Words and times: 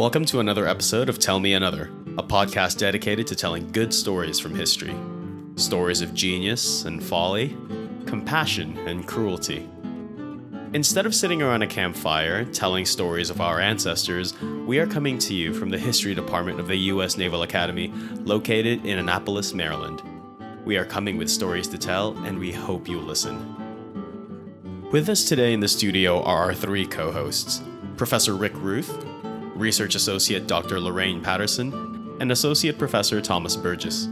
Welcome 0.00 0.24
to 0.24 0.40
another 0.40 0.66
episode 0.66 1.10
of 1.10 1.18
Tell 1.18 1.38
Me 1.40 1.52
Another, 1.52 1.90
a 2.16 2.22
podcast 2.22 2.78
dedicated 2.78 3.26
to 3.26 3.34
telling 3.34 3.70
good 3.70 3.92
stories 3.92 4.40
from 4.40 4.54
history. 4.54 4.94
Stories 5.56 6.00
of 6.00 6.14
genius 6.14 6.86
and 6.86 7.04
folly, 7.04 7.54
compassion 8.06 8.78
and 8.88 9.06
cruelty. 9.06 9.68
Instead 10.72 11.04
of 11.04 11.14
sitting 11.14 11.42
around 11.42 11.60
a 11.60 11.66
campfire 11.66 12.46
telling 12.46 12.86
stories 12.86 13.28
of 13.28 13.42
our 13.42 13.60
ancestors, 13.60 14.32
we 14.40 14.78
are 14.78 14.86
coming 14.86 15.18
to 15.18 15.34
you 15.34 15.52
from 15.52 15.68
the 15.68 15.78
History 15.78 16.14
Department 16.14 16.58
of 16.60 16.68
the 16.68 16.76
U.S. 16.76 17.18
Naval 17.18 17.42
Academy, 17.42 17.88
located 18.24 18.86
in 18.86 18.96
Annapolis, 18.96 19.52
Maryland. 19.52 20.00
We 20.64 20.78
are 20.78 20.86
coming 20.86 21.18
with 21.18 21.28
stories 21.28 21.68
to 21.68 21.76
tell, 21.76 22.16
and 22.24 22.38
we 22.38 22.52
hope 22.52 22.88
you 22.88 22.98
listen. 23.00 23.54
With 24.90 25.10
us 25.10 25.26
today 25.26 25.52
in 25.52 25.60
the 25.60 25.68
studio 25.68 26.22
are 26.22 26.44
our 26.44 26.54
three 26.54 26.86
co 26.86 27.12
hosts 27.12 27.62
Professor 27.98 28.34
Rick 28.34 28.54
Ruth, 28.54 29.09
Research 29.60 29.94
Associate 29.94 30.46
Dr. 30.46 30.80
Lorraine 30.80 31.20
Patterson, 31.20 32.16
and 32.18 32.32
Associate 32.32 32.76
Professor 32.78 33.20
Thomas 33.20 33.56
Burgess. 33.56 34.06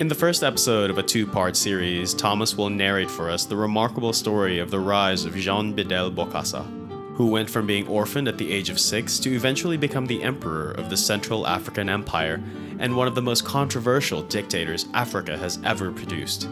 In 0.00 0.08
the 0.08 0.14
first 0.14 0.42
episode 0.42 0.88
of 0.88 0.96
a 0.96 1.02
two 1.02 1.26
part 1.26 1.56
series, 1.56 2.14
Thomas 2.14 2.56
will 2.56 2.70
narrate 2.70 3.10
for 3.10 3.30
us 3.30 3.44
the 3.44 3.54
remarkable 3.54 4.14
story 4.14 4.58
of 4.58 4.70
the 4.70 4.80
rise 4.80 5.26
of 5.26 5.34
Jean 5.34 5.74
Bedel 5.76 6.14
Bokassa, 6.14 6.64
who 7.16 7.28
went 7.28 7.50
from 7.50 7.66
being 7.66 7.86
orphaned 7.86 8.28
at 8.28 8.38
the 8.38 8.50
age 8.50 8.70
of 8.70 8.80
six 8.80 9.18
to 9.18 9.34
eventually 9.34 9.76
become 9.76 10.06
the 10.06 10.22
emperor 10.22 10.72
of 10.72 10.88
the 10.88 10.96
Central 10.96 11.46
African 11.46 11.90
Empire 11.90 12.42
and 12.78 12.96
one 12.96 13.08
of 13.08 13.14
the 13.14 13.22
most 13.22 13.44
controversial 13.44 14.22
dictators 14.22 14.86
Africa 14.94 15.36
has 15.36 15.58
ever 15.64 15.92
produced. 15.92 16.48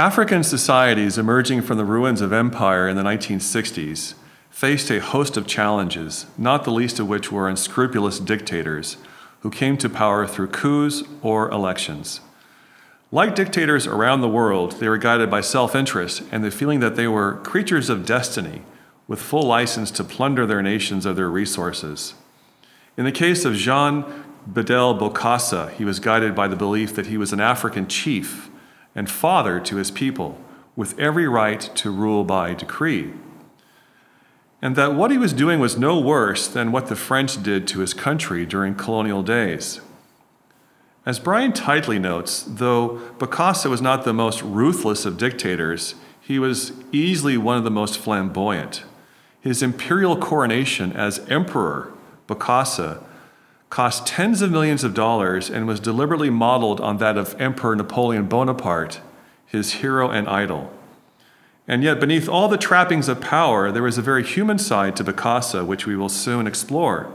African 0.00 0.42
societies 0.42 1.18
emerging 1.18 1.60
from 1.60 1.76
the 1.76 1.84
ruins 1.84 2.22
of 2.22 2.32
empire 2.32 2.88
in 2.88 2.96
the 2.96 3.02
1960s 3.02 4.14
faced 4.48 4.90
a 4.90 4.98
host 4.98 5.36
of 5.36 5.46
challenges, 5.46 6.24
not 6.38 6.64
the 6.64 6.70
least 6.70 6.98
of 6.98 7.06
which 7.06 7.30
were 7.30 7.50
unscrupulous 7.50 8.18
dictators 8.18 8.96
who 9.40 9.50
came 9.50 9.76
to 9.76 9.90
power 9.90 10.26
through 10.26 10.46
coups 10.46 11.02
or 11.20 11.50
elections. 11.50 12.22
Like 13.12 13.34
dictators 13.34 13.86
around 13.86 14.22
the 14.22 14.28
world, 14.30 14.80
they 14.80 14.88
were 14.88 14.96
guided 14.96 15.30
by 15.30 15.42
self 15.42 15.74
interest 15.74 16.22
and 16.32 16.42
the 16.42 16.50
feeling 16.50 16.80
that 16.80 16.96
they 16.96 17.06
were 17.06 17.36
creatures 17.42 17.90
of 17.90 18.06
destiny 18.06 18.62
with 19.06 19.20
full 19.20 19.42
license 19.42 19.90
to 19.90 20.02
plunder 20.02 20.46
their 20.46 20.62
nations 20.62 21.04
of 21.04 21.16
their 21.16 21.28
resources. 21.28 22.14
In 22.96 23.04
the 23.04 23.12
case 23.12 23.44
of 23.44 23.54
Jean 23.54 24.04
Bedel 24.50 24.98
Bokassa, 24.98 25.74
he 25.74 25.84
was 25.84 26.00
guided 26.00 26.34
by 26.34 26.48
the 26.48 26.56
belief 26.56 26.94
that 26.94 27.08
he 27.08 27.18
was 27.18 27.34
an 27.34 27.40
African 27.40 27.86
chief 27.86 28.50
and 28.94 29.10
father 29.10 29.60
to 29.60 29.76
his 29.76 29.90
people, 29.90 30.38
with 30.76 30.98
every 30.98 31.28
right 31.28 31.60
to 31.60 31.90
rule 31.90 32.24
by 32.24 32.54
decree. 32.54 33.12
And 34.62 34.76
that 34.76 34.94
what 34.94 35.10
he 35.10 35.18
was 35.18 35.32
doing 35.32 35.58
was 35.58 35.78
no 35.78 35.98
worse 35.98 36.46
than 36.46 36.72
what 36.72 36.88
the 36.88 36.96
French 36.96 37.42
did 37.42 37.66
to 37.68 37.80
his 37.80 37.94
country 37.94 38.44
during 38.44 38.74
colonial 38.74 39.22
days. 39.22 39.80
As 41.06 41.18
Brian 41.18 41.52
Titley 41.52 41.98
notes, 41.98 42.44
though 42.46 43.00
Bokassa 43.18 43.70
was 43.70 43.80
not 43.80 44.04
the 44.04 44.12
most 44.12 44.42
ruthless 44.42 45.06
of 45.06 45.16
dictators, 45.16 45.94
he 46.20 46.38
was 46.38 46.72
easily 46.92 47.38
one 47.38 47.56
of 47.56 47.64
the 47.64 47.70
most 47.70 47.98
flamboyant. 47.98 48.84
His 49.40 49.62
imperial 49.62 50.16
coronation 50.16 50.92
as 50.92 51.26
emperor, 51.30 51.92
Bokassa, 52.28 53.02
cost 53.70 54.04
tens 54.04 54.42
of 54.42 54.50
millions 54.50 54.82
of 54.82 54.94
dollars 54.94 55.48
and 55.48 55.66
was 55.66 55.78
deliberately 55.78 56.28
modeled 56.28 56.80
on 56.80 56.98
that 56.98 57.16
of 57.16 57.40
Emperor 57.40 57.76
Napoleon 57.76 58.26
Bonaparte, 58.26 59.00
his 59.46 59.74
hero 59.74 60.10
and 60.10 60.28
idol. 60.28 60.72
And 61.68 61.84
yet, 61.84 62.00
beneath 62.00 62.28
all 62.28 62.48
the 62.48 62.58
trappings 62.58 63.08
of 63.08 63.20
power, 63.20 63.70
there 63.70 63.84
was 63.84 63.96
a 63.96 64.02
very 64.02 64.24
human 64.24 64.58
side 64.58 64.96
to 64.96 65.04
Bokassa, 65.04 65.64
which 65.64 65.86
we 65.86 65.94
will 65.94 66.08
soon 66.08 66.48
explore. 66.48 67.12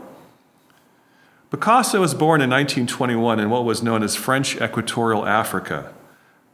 Bokassa 1.52 2.00
was 2.00 2.13
born 2.13 2.40
in 2.40 2.50
1921 2.50 3.40
in 3.40 3.50
what 3.50 3.66
was 3.66 3.84
known 3.84 4.02
as 4.02 4.16
French 4.16 4.56
Equatorial 4.62 5.25
Africa. 5.25 5.94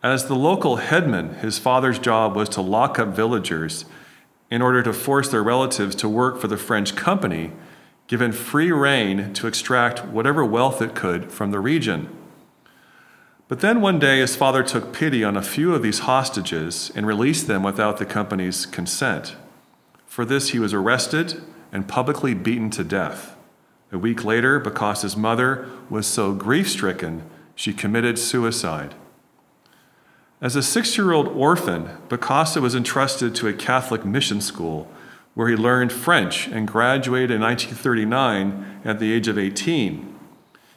As 0.02 0.26
the 0.26 0.36
local 0.36 0.78
headman, 0.78 1.36
his 1.36 1.60
father's 1.60 2.00
job 2.00 2.36
was 2.36 2.50
to 2.50 2.62
lock 2.62 2.98
up 2.98 3.10
villagers 3.10 3.86
in 4.50 4.64
order 4.64 4.82
to 4.82 4.94
force 4.94 5.30
their 5.30 5.44
relatives 5.44 5.96
to 5.96 6.10
work 6.10 6.42
for 6.42 6.48
the 6.48 6.58
French 6.58 6.96
company 6.96 7.52
given 8.12 8.34
free 8.34 8.74
rein 8.74 9.34
to 9.34 9.48
extract 9.48 10.04
whatever 10.04 10.44
wealth 10.44 10.82
it 10.82 10.94
could 10.94 11.32
from 11.32 11.52
the 11.52 11.62
region. 11.62 12.10
But 13.48 13.62
then 13.62 13.80
one 13.80 14.00
day 14.00 14.20
his 14.20 14.36
father 14.36 14.64
took 14.64 14.92
pity 14.92 15.24
on 15.24 15.38
a 15.38 15.42
few 15.42 15.74
of 15.74 15.82
these 15.82 16.00
hostages 16.00 16.92
and 16.94 17.08
released 17.08 17.48
them 17.48 17.64
without 17.64 18.00
the 18.00 18.06
company's 18.06 18.66
consent. 18.66 19.38
For 20.06 20.26
this, 20.26 20.50
he 20.50 20.60
was 20.60 20.74
arrested 20.74 21.42
and 21.72 21.88
publicly 21.88 22.34
beaten 22.34 22.70
to 22.72 22.84
death. 22.84 23.38
A 23.94 23.98
week 23.98 24.26
later, 24.26 24.60
Bokassa's 24.60 25.16
mother 25.16 25.70
was 25.90 26.06
so 26.06 26.34
grief 26.34 26.70
stricken, 26.70 27.24
she 27.56 27.72
committed 27.72 28.20
suicide. 28.20 28.94
As 30.42 30.58
a 30.58 30.64
six 30.64 30.98
year 30.98 31.14
old 31.14 31.30
orphan, 31.30 31.98
Bokassa 32.10 32.62
was 32.62 32.76
entrusted 32.76 33.34
to 33.36 33.48
a 33.48 33.54
Catholic 33.54 34.04
mission 34.04 34.42
school 34.42 34.92
where 35.34 35.48
he 35.48 35.56
learned 35.56 35.92
French 35.92 36.48
and 36.48 36.68
graduated 36.68 37.32
in 37.32 37.42
1939 37.42 38.82
at 38.84 39.00
the 39.00 39.12
age 39.14 39.28
of 39.28 39.38
18. 39.38 40.20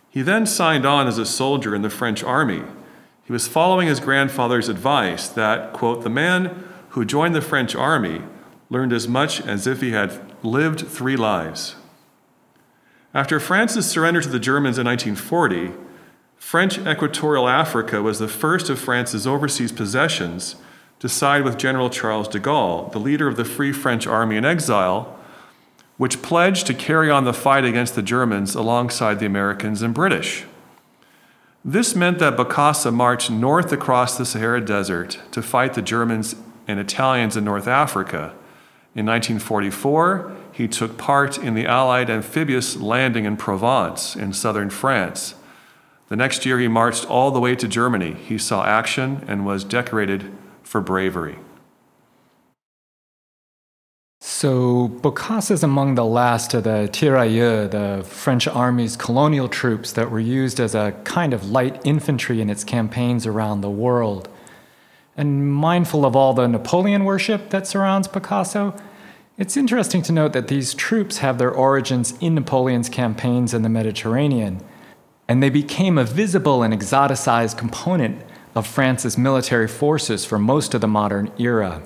He 0.08 0.22
then 0.22 0.46
signed 0.46 0.86
on 0.86 1.08
as 1.08 1.18
a 1.18 1.26
soldier 1.26 1.74
in 1.74 1.82
the 1.82 1.90
French 1.90 2.22
army. 2.22 2.62
He 3.24 3.32
was 3.32 3.48
following 3.48 3.88
his 3.88 4.00
grandfather's 4.00 4.68
advice 4.68 5.28
that, 5.28 5.72
quote, 5.72 6.04
the 6.04 6.10
man 6.10 6.68
who 6.90 7.04
joined 7.04 7.34
the 7.34 7.40
French 7.40 7.74
army 7.74 8.22
learned 8.70 8.92
as 8.92 9.08
much 9.08 9.40
as 9.40 9.66
if 9.66 9.80
he 9.80 9.90
had 9.90 10.20
lived 10.44 10.86
three 10.86 11.16
lives. 11.16 11.74
After 13.12 13.40
France's 13.40 13.86
surrender 13.86 14.20
to 14.20 14.28
the 14.28 14.38
Germans 14.38 14.78
in 14.78 14.86
1940, 14.86 15.72
French 16.36 16.78
Equatorial 16.78 17.48
Africa 17.48 18.02
was 18.02 18.18
the 18.18 18.28
first 18.28 18.68
of 18.68 18.78
France's 18.78 19.26
overseas 19.26 19.72
possessions 19.72 20.56
to 21.00 21.08
side 21.08 21.44
with 21.44 21.58
General 21.58 21.90
Charles 21.90 22.28
de 22.28 22.40
Gaulle, 22.40 22.90
the 22.92 22.98
leader 22.98 23.28
of 23.28 23.36
the 23.36 23.44
Free 23.44 23.72
French 23.72 24.06
Army 24.06 24.36
in 24.36 24.44
exile, 24.44 25.18
which 25.96 26.22
pledged 26.22 26.66
to 26.66 26.74
carry 26.74 27.10
on 27.10 27.24
the 27.24 27.32
fight 27.32 27.64
against 27.64 27.94
the 27.94 28.02
Germans 28.02 28.54
alongside 28.54 29.20
the 29.20 29.26
Americans 29.26 29.82
and 29.82 29.94
British. 29.94 30.44
This 31.64 31.94
meant 31.94 32.18
that 32.18 32.36
Bokassa 32.36 32.92
marched 32.92 33.30
north 33.30 33.72
across 33.72 34.18
the 34.18 34.26
Sahara 34.26 34.60
Desert 34.60 35.20
to 35.30 35.40
fight 35.40 35.74
the 35.74 35.82
Germans 35.82 36.36
and 36.68 36.78
Italians 36.78 37.36
in 37.36 37.44
North 37.44 37.66
Africa. 37.66 38.34
In 38.94 39.06
1944, 39.06 40.32
he 40.52 40.68
took 40.68 40.98
part 40.98 41.38
in 41.38 41.54
the 41.54 41.66
Allied 41.66 42.10
amphibious 42.10 42.76
landing 42.76 43.24
in 43.24 43.36
Provence 43.36 44.14
in 44.14 44.32
southern 44.32 44.70
France. 44.70 45.34
The 46.08 46.16
next 46.16 46.44
year, 46.44 46.58
he 46.58 46.68
marched 46.68 47.06
all 47.06 47.30
the 47.30 47.40
way 47.40 47.56
to 47.56 47.66
Germany. 47.66 48.12
He 48.12 48.36
saw 48.36 48.64
action 48.64 49.24
and 49.26 49.46
was 49.46 49.64
decorated 49.64 50.30
for 50.64 50.80
bravery. 50.80 51.38
So, 54.20 54.88
Bokassa 54.88 55.52
is 55.52 55.62
among 55.62 55.94
the 55.94 56.04
last 56.04 56.54
of 56.54 56.64
the 56.64 56.88
tirailleurs, 56.90 57.70
the 57.70 58.04
French 58.04 58.48
army's 58.48 58.96
colonial 58.96 59.48
troops 59.48 59.92
that 59.92 60.10
were 60.10 60.20
used 60.20 60.58
as 60.60 60.74
a 60.74 60.92
kind 61.04 61.32
of 61.32 61.50
light 61.50 61.80
infantry 61.84 62.40
in 62.40 62.50
its 62.50 62.64
campaigns 62.64 63.26
around 63.26 63.60
the 63.60 63.70
world. 63.70 64.28
And 65.16 65.52
mindful 65.52 66.04
of 66.04 66.16
all 66.16 66.32
the 66.32 66.48
Napoleon 66.48 67.04
worship 67.04 67.50
that 67.50 67.66
surrounds 67.66 68.08
Bokassa, 68.08 68.78
it's 69.36 69.56
interesting 69.56 70.00
to 70.02 70.12
note 70.12 70.32
that 70.32 70.48
these 70.48 70.74
troops 70.74 71.18
have 71.18 71.38
their 71.38 71.50
origins 71.50 72.14
in 72.20 72.34
Napoleon's 72.34 72.88
campaigns 72.88 73.52
in 73.52 73.62
the 73.62 73.68
Mediterranean, 73.68 74.60
and 75.28 75.42
they 75.42 75.50
became 75.50 75.98
a 75.98 76.04
visible 76.04 76.62
and 76.62 76.72
exoticized 76.72 77.58
component 77.58 78.22
of 78.54 78.66
France's 78.66 79.18
military 79.18 79.68
forces 79.68 80.24
for 80.24 80.38
most 80.38 80.74
of 80.74 80.80
the 80.80 80.88
modern 80.88 81.30
era. 81.38 81.82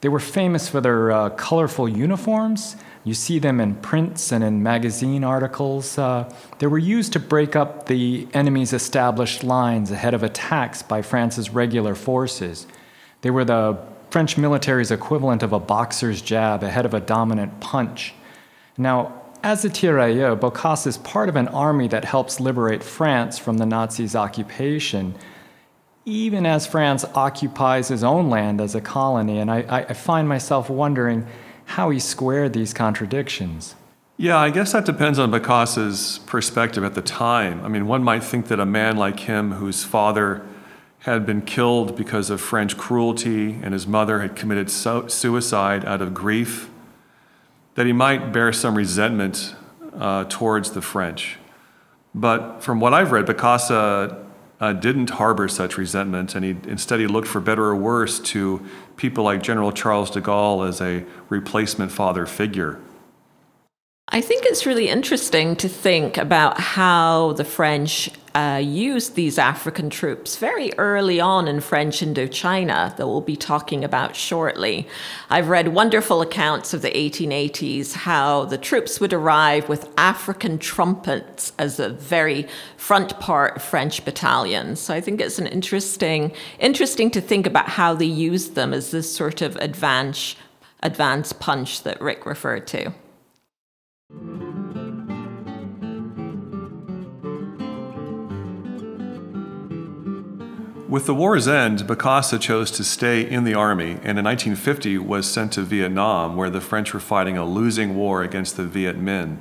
They 0.00 0.08
were 0.08 0.20
famous 0.20 0.68
for 0.68 0.80
their 0.80 1.10
uh, 1.10 1.30
colorful 1.30 1.88
uniforms. 1.88 2.76
You 3.04 3.14
see 3.14 3.38
them 3.38 3.60
in 3.60 3.76
prints 3.76 4.32
and 4.32 4.44
in 4.44 4.62
magazine 4.62 5.24
articles. 5.24 5.98
Uh, 5.98 6.30
they 6.58 6.66
were 6.66 6.78
used 6.78 7.12
to 7.14 7.20
break 7.20 7.56
up 7.56 7.86
the 7.86 8.28
enemy's 8.32 8.72
established 8.72 9.42
lines 9.42 9.90
ahead 9.90 10.14
of 10.14 10.22
attacks 10.22 10.82
by 10.82 11.02
France's 11.02 11.50
regular 11.50 11.94
forces. 11.94 12.66
They 13.22 13.30
were 13.30 13.44
the 13.44 13.78
French 14.10 14.36
military's 14.38 14.90
equivalent 14.90 15.42
of 15.42 15.52
a 15.52 15.58
boxer's 15.58 16.22
jab 16.22 16.62
ahead 16.62 16.86
of 16.86 16.94
a 16.94 17.00
dominant 17.00 17.60
punch. 17.60 18.14
Now, 18.78 19.22
as 19.42 19.64
a 19.64 19.68
tirailleur, 19.68 20.36
Bokassa 20.38 20.86
is 20.86 20.98
part 20.98 21.28
of 21.28 21.36
an 21.36 21.48
army 21.48 21.88
that 21.88 22.04
helps 22.04 22.40
liberate 22.40 22.82
France 22.82 23.38
from 23.38 23.58
the 23.58 23.66
Nazis' 23.66 24.14
occupation 24.14 25.14
even 26.04 26.44
as 26.44 26.66
France 26.66 27.04
occupies 27.14 27.88
his 27.88 28.04
own 28.04 28.28
land 28.28 28.60
as 28.60 28.74
a 28.74 28.80
colony. 28.80 29.38
And 29.38 29.50
I, 29.50 29.86
I 29.88 29.92
find 29.94 30.28
myself 30.28 30.68
wondering 30.68 31.26
how 31.64 31.90
he 31.90 31.98
squared 31.98 32.52
these 32.52 32.74
contradictions. 32.74 33.74
Yeah, 34.16 34.38
I 34.38 34.50
guess 34.50 34.72
that 34.72 34.84
depends 34.84 35.18
on 35.18 35.32
Bokassa's 35.32 36.20
perspective 36.26 36.84
at 36.84 36.94
the 36.94 37.02
time. 37.02 37.64
I 37.64 37.68
mean, 37.68 37.86
one 37.86 38.04
might 38.04 38.22
think 38.22 38.46
that 38.48 38.60
a 38.60 38.66
man 38.66 38.96
like 38.96 39.20
him, 39.20 39.52
whose 39.52 39.82
father 39.82 40.46
had 41.00 41.26
been 41.26 41.42
killed 41.42 41.96
because 41.96 42.30
of 42.30 42.40
French 42.40 42.76
cruelty 42.76 43.58
and 43.62 43.72
his 43.72 43.86
mother 43.86 44.20
had 44.20 44.36
committed 44.36 44.70
suicide 44.70 45.84
out 45.84 46.00
of 46.00 46.14
grief, 46.14 46.70
that 47.74 47.86
he 47.86 47.92
might 47.92 48.32
bear 48.32 48.52
some 48.52 48.76
resentment 48.76 49.54
uh, 49.98 50.24
towards 50.24 50.70
the 50.72 50.80
French. 50.80 51.38
But 52.14 52.60
from 52.60 52.78
what 52.78 52.94
I've 52.94 53.10
read, 53.10 53.26
Bokassa 53.26 54.23
uh, 54.60 54.72
didn't 54.72 55.10
harbor 55.10 55.48
such 55.48 55.76
resentment, 55.76 56.34
and 56.34 56.44
he 56.44 56.56
instead 56.68 57.00
he 57.00 57.06
looked 57.06 57.28
for 57.28 57.40
better 57.40 57.64
or 57.64 57.76
worse 57.76 58.20
to 58.20 58.64
people 58.96 59.24
like 59.24 59.42
General 59.42 59.72
Charles 59.72 60.10
de 60.10 60.20
Gaulle 60.20 60.68
as 60.68 60.80
a 60.80 61.04
replacement 61.28 61.90
father 61.90 62.26
figure. 62.26 62.80
I 64.08 64.20
think 64.20 64.44
it's 64.44 64.66
really 64.66 64.88
interesting 64.88 65.56
to 65.56 65.68
think 65.68 66.18
about 66.18 66.60
how 66.60 67.32
the 67.32 67.44
French 67.44 68.10
uh, 68.34 68.60
used 68.62 69.14
these 69.14 69.38
African 69.38 69.88
troops 69.88 70.36
very 70.36 70.72
early 70.76 71.20
on 71.20 71.46
in 71.46 71.60
French 71.60 72.00
Indochina, 72.00 72.96
that 72.96 73.06
we'll 73.06 73.20
be 73.20 73.36
talking 73.36 73.84
about 73.84 74.16
shortly. 74.16 74.88
I've 75.30 75.48
read 75.48 75.68
wonderful 75.68 76.20
accounts 76.20 76.74
of 76.74 76.82
the 76.82 76.90
1880s, 76.90 77.92
how 77.92 78.44
the 78.44 78.58
troops 78.58 78.98
would 78.98 79.12
arrive 79.12 79.68
with 79.68 79.88
African 79.96 80.58
trumpets 80.58 81.52
as 81.60 81.78
a 81.78 81.90
very 81.90 82.48
front 82.76 83.20
part 83.20 83.62
French 83.62 84.04
battalions. 84.04 84.80
So 84.80 84.94
I 84.94 85.00
think 85.00 85.20
it's 85.20 85.38
an 85.38 85.46
interesting, 85.46 86.32
interesting 86.58 87.12
to 87.12 87.20
think 87.20 87.46
about 87.46 87.68
how 87.68 87.94
they 87.94 88.04
used 88.04 88.56
them 88.56 88.74
as 88.74 88.90
this 88.90 89.14
sort 89.14 89.42
of 89.42 89.54
advance, 89.56 90.34
advance 90.82 91.32
punch 91.32 91.84
that 91.84 92.00
Rick 92.00 92.26
referred 92.26 92.66
to. 92.68 92.92
With 100.88 101.06
the 101.06 101.14
war's 101.14 101.48
end, 101.48 101.80
Bokassa 101.80 102.38
chose 102.38 102.70
to 102.72 102.84
stay 102.84 103.22
in 103.22 103.44
the 103.44 103.54
army 103.54 103.92
and 104.02 104.18
in 104.18 104.24
1950 104.24 104.98
was 104.98 105.30
sent 105.30 105.52
to 105.52 105.62
Vietnam, 105.62 106.36
where 106.36 106.50
the 106.50 106.60
French 106.60 106.92
were 106.92 107.00
fighting 107.00 107.38
a 107.38 107.44
losing 107.46 107.96
war 107.96 108.22
against 108.22 108.58
the 108.58 108.64
Viet 108.64 109.00
Minh. 109.00 109.38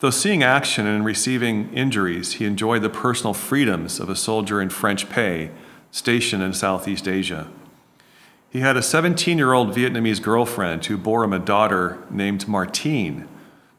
Though 0.00 0.10
seeing 0.10 0.42
action 0.42 0.84
and 0.84 1.04
receiving 1.04 1.72
injuries, 1.72 2.34
he 2.34 2.44
enjoyed 2.44 2.82
the 2.82 2.90
personal 2.90 3.34
freedoms 3.34 4.00
of 4.00 4.08
a 4.08 4.16
soldier 4.16 4.60
in 4.60 4.68
French 4.68 5.08
pay 5.08 5.52
stationed 5.92 6.42
in 6.42 6.52
Southeast 6.52 7.06
Asia. 7.06 7.48
He 8.50 8.60
had 8.60 8.76
a 8.76 8.82
17 8.82 9.38
year 9.38 9.52
old 9.52 9.74
Vietnamese 9.74 10.20
girlfriend 10.20 10.84
who 10.86 10.96
bore 10.96 11.22
him 11.22 11.32
a 11.32 11.38
daughter 11.38 12.02
named 12.10 12.48
Martine 12.48 13.28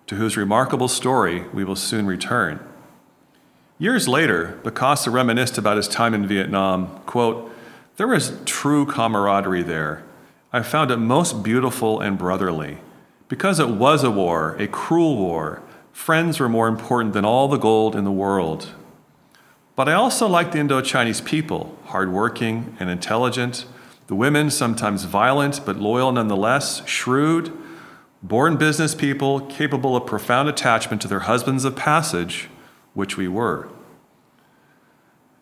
to 0.08 0.16
whose 0.16 0.38
remarkable 0.38 0.88
story 0.88 1.42
we 1.54 1.66
will 1.66 1.76
soon 1.76 2.08
return. 2.08 2.66
Years 3.80 4.08
later, 4.08 4.60
Bokassa 4.64 5.12
reminisced 5.12 5.60
about 5.60 5.78
his 5.78 5.88
time 5.88 6.16
in 6.16 6.26
Vietnam. 6.26 7.00
Quote, 7.06 7.52
There 7.98 8.08
was 8.08 8.40
true 8.46 8.88
camaraderie 8.88 9.62
there. 9.62 10.04
I 10.52 10.64
found 10.64 10.90
it 10.90 10.98
most 10.98 11.44
beautiful 11.44 12.00
and 12.00 12.18
brotherly. 12.18 12.80
Because 13.28 13.60
it 13.60 13.70
was 13.70 14.04
a 14.04 14.10
war, 14.10 14.56
a 14.58 14.68
cruel 14.68 15.18
war, 15.18 15.62
friends 15.92 16.40
were 16.40 16.50
more 16.50 16.68
important 16.68 17.14
than 17.14 17.26
all 17.26 17.48
the 17.48 17.58
gold 17.58 17.96
in 17.96 18.04
the 18.04 18.12
world. 18.12 18.74
But 19.76 19.88
I 19.88 19.94
also 19.94 20.28
liked 20.28 20.54
the 20.54 20.60
Indo 20.60 20.82
Chinese 20.82 21.22
people, 21.22 21.78
hardworking 21.86 22.76
and 22.80 22.90
intelligent, 22.90 23.66
the 24.08 24.16
women 24.16 24.50
sometimes 24.50 25.04
violent 25.04 25.64
but 25.66 25.78
loyal 25.78 26.12
nonetheless, 26.12 26.88
shrewd, 26.88 27.52
born 28.24 28.58
business 28.58 28.96
people 28.96 29.42
capable 29.42 29.96
of 29.96 30.08
profound 30.08 30.50
attachment 30.50 31.00
to 31.04 31.08
their 31.08 31.20
husbands 31.22 31.64
of 31.64 31.76
passage, 31.76 32.50
which 32.98 33.16
we 33.16 33.28
were. 33.28 33.70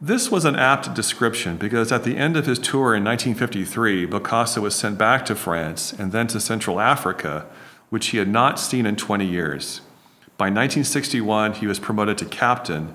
This 0.02 0.30
was 0.30 0.44
an 0.44 0.58
apt 0.58 0.94
description 0.94 1.56
because 1.56 1.90
at 1.90 2.04
the 2.04 2.18
end 2.18 2.36
of 2.36 2.46
his 2.46 2.60
tour 2.60 2.94
in 2.94 3.06
1953, 3.06 4.06
Bokassa 4.06 4.62
was 4.62 4.76
sent 4.76 4.98
back 4.98 5.26
to 5.26 5.36
France 5.36 5.94
and 5.94 6.12
then 6.12 6.28
to 6.28 6.40
Central 6.42 6.82
Africa, 6.82 7.46
which 7.90 8.08
he 8.08 8.18
had 8.18 8.28
not 8.28 8.60
seen 8.60 8.86
in 8.86 8.98
20 8.98 9.26
years. 9.26 9.80
By 10.38 10.48
1961, 10.48 11.54
he 11.54 11.66
was 11.66 11.80
promoted 11.80 12.18
to 12.18 12.26
captain 12.26 12.94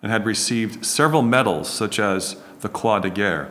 and 0.00 0.12
had 0.12 0.24
received 0.24 0.86
several 0.86 1.22
medals, 1.22 1.68
such 1.68 1.98
as 1.98 2.36
the 2.60 2.68
Croix 2.68 3.00
de 3.00 3.10
Guerre. 3.10 3.50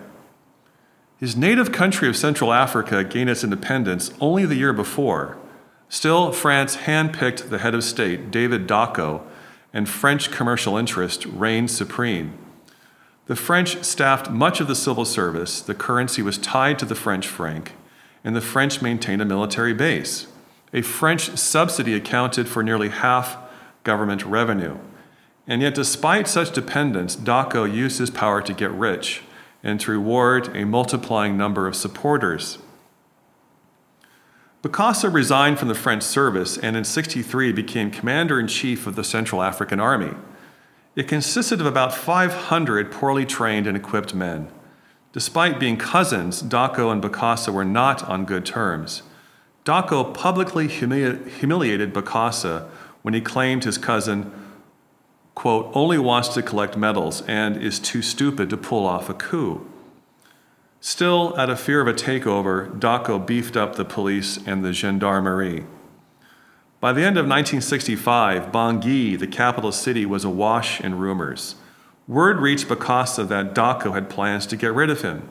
His 1.18 1.36
native 1.36 1.74
country 1.74 2.08
of 2.08 2.16
Central 2.16 2.54
Africa 2.54 3.04
gained 3.04 3.30
its 3.30 3.44
independence 3.44 4.10
only 4.22 4.46
the 4.46 4.56
year 4.56 4.72
before, 4.72 5.38
Still, 5.90 6.31
France 6.31 6.78
handpicked 6.78 7.50
the 7.50 7.60
head 7.60 7.75
of 7.75 7.84
state, 7.84 8.31
David 8.31 8.68
Dacko, 8.68 9.22
and 9.75 9.89
French 9.89 10.31
commercial 10.31 10.77
interest 10.77 11.25
reigned 11.25 11.69
supreme. 11.69 12.33
The 13.25 13.36
French 13.36 13.83
staffed 13.83 14.31
much 14.31 14.62
of 14.62 14.68
the 14.68 14.75
civil 14.75 15.04
service, 15.04 15.60
the 15.60 15.75
currency 15.75 16.22
was 16.22 16.38
tied 16.38 16.80
to 16.80 16.86
the 16.86 16.95
French 16.95 17.27
franc, 17.27 17.74
and 18.24 18.36
the 18.36 18.42
French 18.42 18.81
maintained 18.81 19.22
a 19.22 19.25
military 19.25 19.74
base. 19.74 20.27
A 20.74 20.81
French 20.81 21.38
subsidy 21.38 21.94
accounted 21.94 22.48
for 22.48 22.63
nearly 22.63 22.88
half 22.88 23.38
government 23.83 24.24
revenue. 24.24 24.77
And 25.45 25.62
yet, 25.62 25.75
despite 25.75 26.30
such 26.30 26.54
dependence, 26.54 27.18
Dacko 27.18 27.72
used 27.72 28.00
his 28.00 28.10
power 28.10 28.42
to 28.42 28.54
get 28.54 28.72
rich 28.72 29.24
and 29.62 29.80
to 29.81 29.92
reward 29.92 30.56
a 30.56 30.66
multiplying 30.66 31.36
number 31.36 31.68
of 31.68 31.75
supporters. 31.75 32.60
Bokassa 34.66 35.14
resigned 35.14 35.60
from 35.60 35.68
the 35.68 35.76
French 35.76 36.02
service 36.02 36.58
and 36.58 36.76
in 36.76 36.84
63 36.84 37.52
became 37.52 37.92
commander 37.92 38.40
in 38.40 38.48
chief 38.48 38.88
of 38.88 38.96
the 38.96 39.04
Central 39.04 39.44
African 39.44 39.80
Army. 39.80 40.16
It 40.96 41.08
consisted 41.08 41.62
of 41.62 41.68
about 41.68 41.94
500 41.94 42.92
poorly 42.92 43.28
trained 43.28 43.68
and 43.68 43.78
equipped 43.78 44.16
men. 44.16 44.52
Despite 45.14 45.60
being 45.60 45.78
cousins, 45.78 46.42
Dacko 46.42 46.92
and 46.92 47.00
Bokassa 47.00 47.54
were 47.54 47.64
not 47.64 48.02
on 48.10 48.26
good 48.26 48.44
terms. 48.44 49.04
Dacko 49.66 50.12
publicly 50.16 50.68
humili- 50.68 51.30
humiliated 51.30 51.94
Bokassa 51.94 52.68
when 53.04 53.14
he 53.14 53.22
claimed 53.22 53.66
his 53.66 53.78
cousin, 53.78 54.32
quote, 55.36 55.70
only 55.76 56.00
wants 56.00 56.30
to 56.30 56.42
collect 56.42 56.76
medals 56.76 57.22
and 57.28 57.56
is 57.62 57.78
too 57.78 58.02
stupid 58.02 58.50
to 58.50 58.58
pull 58.58 58.88
off 58.88 59.12
a 59.12 59.14
coup. 59.14 59.70
Still, 60.80 61.33
out 61.38 61.50
of 61.50 61.60
fear 61.60 61.81
of 61.81 61.88
a 61.88 61.94
takeover, 61.94 62.80
Dacko 62.80 63.25
beefed 63.25 63.57
up 63.57 63.75
the 63.75 63.86
police 63.86 64.38
and 64.45 64.63
the 64.63 64.72
gendarmerie. 64.72 65.66
By 66.80 66.94
the 66.94 67.01
end 67.01 67.18
of 67.18 67.25
1965, 67.25 68.51
Bangui, 68.51 69.18
the 69.18 69.25
capital 69.25 69.72
city, 69.72 70.06
was 70.06 70.24
awash 70.24 70.80
in 70.80 71.00
rumors. 71.00 71.56
Word 72.07 72.38
reached 72.38 72.68
Bokassa 72.68 73.27
that 73.27 73.56
Dacko 73.56 73.94
had 73.94 74.10
plans 74.10 74.45
to 74.45 74.56
get 74.56 74.74
rid 74.74 74.92
of 74.92 75.01
him. 75.01 75.27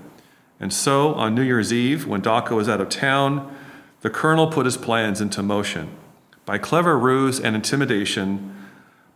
And 0.59 0.73
so, 0.73 1.15
on 1.15 1.35
New 1.35 1.43
Year's 1.43 1.73
Eve, 1.73 2.07
when 2.07 2.23
Dacko 2.23 2.57
was 2.57 2.69
out 2.69 2.81
of 2.81 2.89
town, 2.89 3.55
the 4.01 4.11
colonel 4.11 4.49
put 4.49 4.67
his 4.67 4.77
plans 4.77 5.21
into 5.21 5.43
motion. 5.43 5.97
By 6.45 6.59
clever 6.59 6.99
ruse 6.99 7.39
and 7.39 7.55
intimidation, 7.55 8.55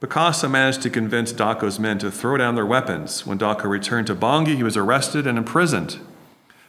Bokassa 0.01 0.49
managed 0.49 0.83
to 0.83 0.91
convince 0.91 1.33
Dacko's 1.33 1.81
men 1.81 1.99
to 1.99 2.11
throw 2.11 2.37
down 2.37 2.55
their 2.55 2.65
weapons. 2.65 3.27
When 3.27 3.39
Dacko 3.39 3.65
returned 3.65 4.07
to 4.07 4.15
Bangui, 4.15 4.55
he 4.55 4.63
was 4.63 4.77
arrested 4.77 5.27
and 5.27 5.37
imprisoned. 5.37 5.99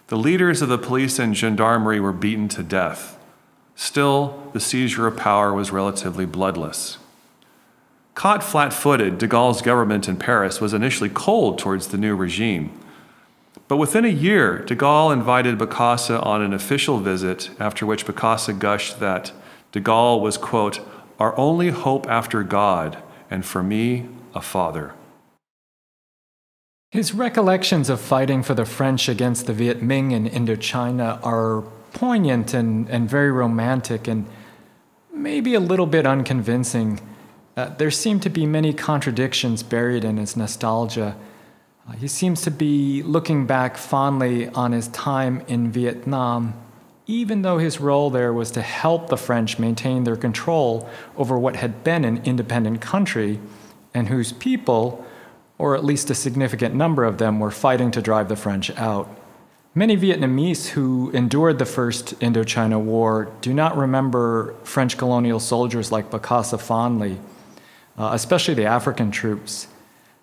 The 0.09 0.17
leaders 0.17 0.63
of 0.63 0.69
the 0.69 0.79
police 0.79 1.19
and 1.19 1.37
gendarmerie 1.37 1.99
were 1.99 2.11
beaten 2.11 2.47
to 2.49 2.63
death. 2.63 3.19
Still, 3.75 4.49
the 4.53 4.59
seizure 4.59 5.05
of 5.05 5.15
power 5.15 5.53
was 5.53 5.71
relatively 5.71 6.25
bloodless. 6.25 6.97
Caught 8.15 8.43
flat 8.43 8.73
footed, 8.73 9.19
de 9.19 9.27
Gaulle's 9.27 9.61
government 9.61 10.09
in 10.09 10.17
Paris 10.17 10.59
was 10.59 10.73
initially 10.73 11.11
cold 11.11 11.59
towards 11.59 11.89
the 11.89 11.97
new 11.97 12.15
regime. 12.15 12.71
But 13.67 13.77
within 13.77 14.03
a 14.03 14.09
year, 14.09 14.65
de 14.65 14.75
Gaulle 14.75 15.13
invited 15.13 15.59
Bokassa 15.59 16.25
on 16.25 16.41
an 16.41 16.53
official 16.53 16.97
visit, 16.97 17.51
after 17.59 17.85
which 17.85 18.07
Bokassa 18.07 18.57
gushed 18.57 18.99
that 18.99 19.31
de 19.71 19.79
Gaulle 19.79 20.21
was, 20.21 20.39
quote, 20.39 20.79
our 21.19 21.37
only 21.37 21.69
hope 21.69 22.09
after 22.09 22.41
God, 22.41 22.97
and 23.29 23.45
for 23.45 23.61
me, 23.61 24.09
a 24.33 24.41
father. 24.41 24.95
His 26.91 27.13
recollections 27.13 27.87
of 27.87 28.01
fighting 28.01 28.41
for 28.41 28.55
the 28.55 28.65
French 28.65 29.07
against 29.07 29.45
the 29.45 29.53
Viet 29.53 29.79
Minh 29.79 30.11
in 30.11 30.27
Indochina 30.27 31.23
are 31.23 31.61
poignant 31.93 32.55
and, 32.55 32.89
and 32.89 33.07
very 33.07 33.31
romantic 33.31 34.07
and 34.07 34.25
maybe 35.13 35.53
a 35.53 35.59
little 35.59 35.85
bit 35.85 36.07
unconvincing. 36.07 36.99
Uh, 37.55 37.69
there 37.75 37.91
seem 37.91 38.19
to 38.21 38.29
be 38.29 38.47
many 38.47 38.73
contradictions 38.73 39.61
buried 39.61 40.03
in 40.03 40.17
his 40.17 40.35
nostalgia. 40.35 41.15
Uh, 41.87 41.91
he 41.91 42.07
seems 42.07 42.41
to 42.41 42.49
be 42.49 43.03
looking 43.03 43.45
back 43.45 43.77
fondly 43.77 44.49
on 44.49 44.71
his 44.71 44.87
time 44.87 45.43
in 45.47 45.71
Vietnam, 45.71 46.59
even 47.05 47.43
though 47.43 47.59
his 47.59 47.79
role 47.79 48.09
there 48.09 48.33
was 48.33 48.49
to 48.49 48.63
help 48.63 49.09
the 49.09 49.17
French 49.17 49.59
maintain 49.59 50.05
their 50.05 50.15
control 50.15 50.89
over 51.17 51.37
what 51.37 51.57
had 51.57 51.83
been 51.83 52.03
an 52.03 52.19
independent 52.23 52.81
country 52.81 53.39
and 53.93 54.07
whose 54.07 54.31
people 54.31 55.05
or 55.59 55.75
at 55.75 55.85
least 55.85 56.09
a 56.09 56.15
significant 56.15 56.73
number 56.73 57.03
of 57.03 57.19
them, 57.19 57.39
were 57.39 57.51
fighting 57.51 57.91
to 57.91 58.01
drive 58.01 58.29
the 58.29 58.35
French 58.35 58.71
out. 58.71 59.07
Many 59.75 59.95
Vietnamese 59.95 60.69
who 60.69 61.11
endured 61.11 61.59
the 61.59 61.65
First 61.65 62.19
Indochina 62.21 62.81
War 62.81 63.31
do 63.41 63.53
not 63.53 63.77
remember 63.77 64.55
French 64.63 64.97
colonial 64.97 65.39
soldiers 65.39 65.91
like 65.91 66.09
Bokassa 66.09 66.59
fondly, 66.59 67.19
uh, 67.95 68.09
especially 68.13 68.55
the 68.55 68.65
African 68.65 69.11
troops. 69.11 69.67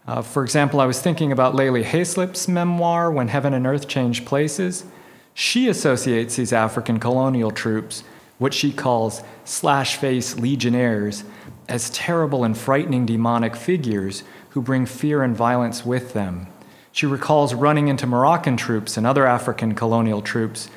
Uh, 0.06 0.22
for 0.22 0.42
example, 0.42 0.80
I 0.80 0.86
was 0.86 1.00
thinking 1.00 1.32
about 1.32 1.54
Le 1.54 1.70
Ly 1.70 1.82
Hayslip's 1.82 2.48
memoir, 2.48 3.10
When 3.10 3.28
Heaven 3.28 3.54
and 3.54 3.66
Earth 3.66 3.86
Change 3.86 4.24
Places. 4.24 4.84
She 5.32 5.68
associates 5.68 6.36
these 6.36 6.52
African 6.52 6.98
colonial 6.98 7.50
troops, 7.50 8.04
what 8.38 8.54
she 8.54 8.72
calls 8.72 9.22
slash 9.44 9.96
face 9.96 10.36
legionnaires, 10.38 11.24
as 11.68 11.90
terrible 11.90 12.44
and 12.44 12.56
frightening 12.56 13.04
demonic 13.04 13.54
figures 13.54 14.22
who 14.56 14.62
bring 14.62 14.86
fear 14.86 15.22
and 15.22 15.36
violence 15.36 15.84
with 15.84 16.14
them. 16.14 16.46
She 16.90 17.04
recalls 17.04 17.52
running 17.52 17.88
into 17.88 18.06
Moroccan 18.06 18.56
troops 18.56 18.96
and 18.96 19.06
other 19.06 19.26
African 19.26 19.74
colonial 19.74 20.22
troops, 20.22 20.70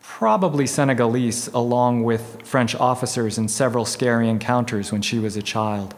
probably 0.00 0.66
Senegalese, 0.66 1.48
along 1.48 2.02
with 2.04 2.40
French 2.44 2.74
officers 2.76 3.36
in 3.36 3.48
several 3.48 3.84
scary 3.84 4.30
encounters 4.30 4.90
when 4.90 5.02
she 5.02 5.18
was 5.18 5.36
a 5.36 5.42
child. 5.42 5.94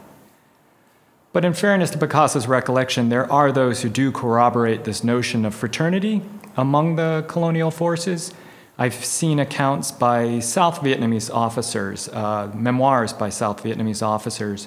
But 1.33 1.45
in 1.45 1.55
fairness 1.55 1.91
to 1.91 1.99
Bokassa's 1.99 2.49
recollection, 2.49 3.09
there 3.09 3.31
are 3.31 3.53
those 3.53 3.83
who 3.83 3.89
do 3.89 4.11
corroborate 4.11 4.83
this 4.83 5.05
notion 5.05 5.45
of 5.45 5.55
fraternity 5.55 6.23
among 6.57 6.97
the 6.97 7.25
colonial 7.29 7.71
forces. 7.71 8.35
I've 8.77 9.05
seen 9.05 9.39
accounts 9.39 9.93
by 9.93 10.41
South 10.41 10.81
Vietnamese 10.81 11.33
officers, 11.33 12.09
uh, 12.09 12.51
memoirs 12.53 13.13
by 13.13 13.29
South 13.29 13.63
Vietnamese 13.63 14.05
officers 14.05 14.67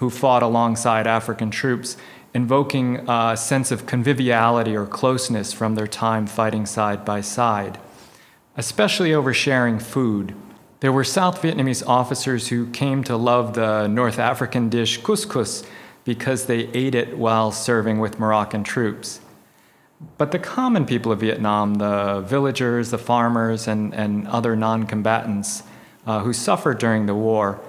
who 0.00 0.08
fought 0.08 0.42
alongside 0.42 1.06
African 1.06 1.50
troops, 1.50 1.94
invoking 2.32 3.06
a 3.06 3.36
sense 3.36 3.70
of 3.70 3.84
conviviality 3.84 4.74
or 4.74 4.86
closeness 4.86 5.52
from 5.52 5.74
their 5.74 5.86
time 5.86 6.26
fighting 6.26 6.64
side 6.64 7.04
by 7.04 7.20
side, 7.20 7.78
especially 8.56 9.12
over 9.12 9.34
sharing 9.34 9.78
food. 9.78 10.34
There 10.80 10.90
were 10.90 11.04
South 11.04 11.42
Vietnamese 11.42 11.86
officers 11.86 12.48
who 12.48 12.70
came 12.70 13.04
to 13.04 13.16
love 13.16 13.52
the 13.52 13.88
North 13.88 14.18
African 14.18 14.70
dish 14.70 15.02
couscous 15.02 15.66
because 16.04 16.46
they 16.46 16.68
ate 16.68 16.94
it 16.94 17.18
while 17.18 17.52
serving 17.52 17.98
with 17.98 18.18
Moroccan 18.18 18.64
troops. 18.64 19.20
But 20.16 20.32
the 20.32 20.38
common 20.38 20.86
people 20.86 21.12
of 21.12 21.20
Vietnam, 21.20 21.74
the 21.74 22.22
villagers, 22.22 22.90
the 22.90 22.96
farmers, 22.96 23.68
and, 23.68 23.92
and 23.92 24.26
other 24.28 24.56
non 24.56 24.86
combatants 24.86 25.62
uh, 26.06 26.20
who 26.20 26.32
suffered 26.32 26.78
during 26.78 27.04
the 27.04 27.14
war, 27.14 27.60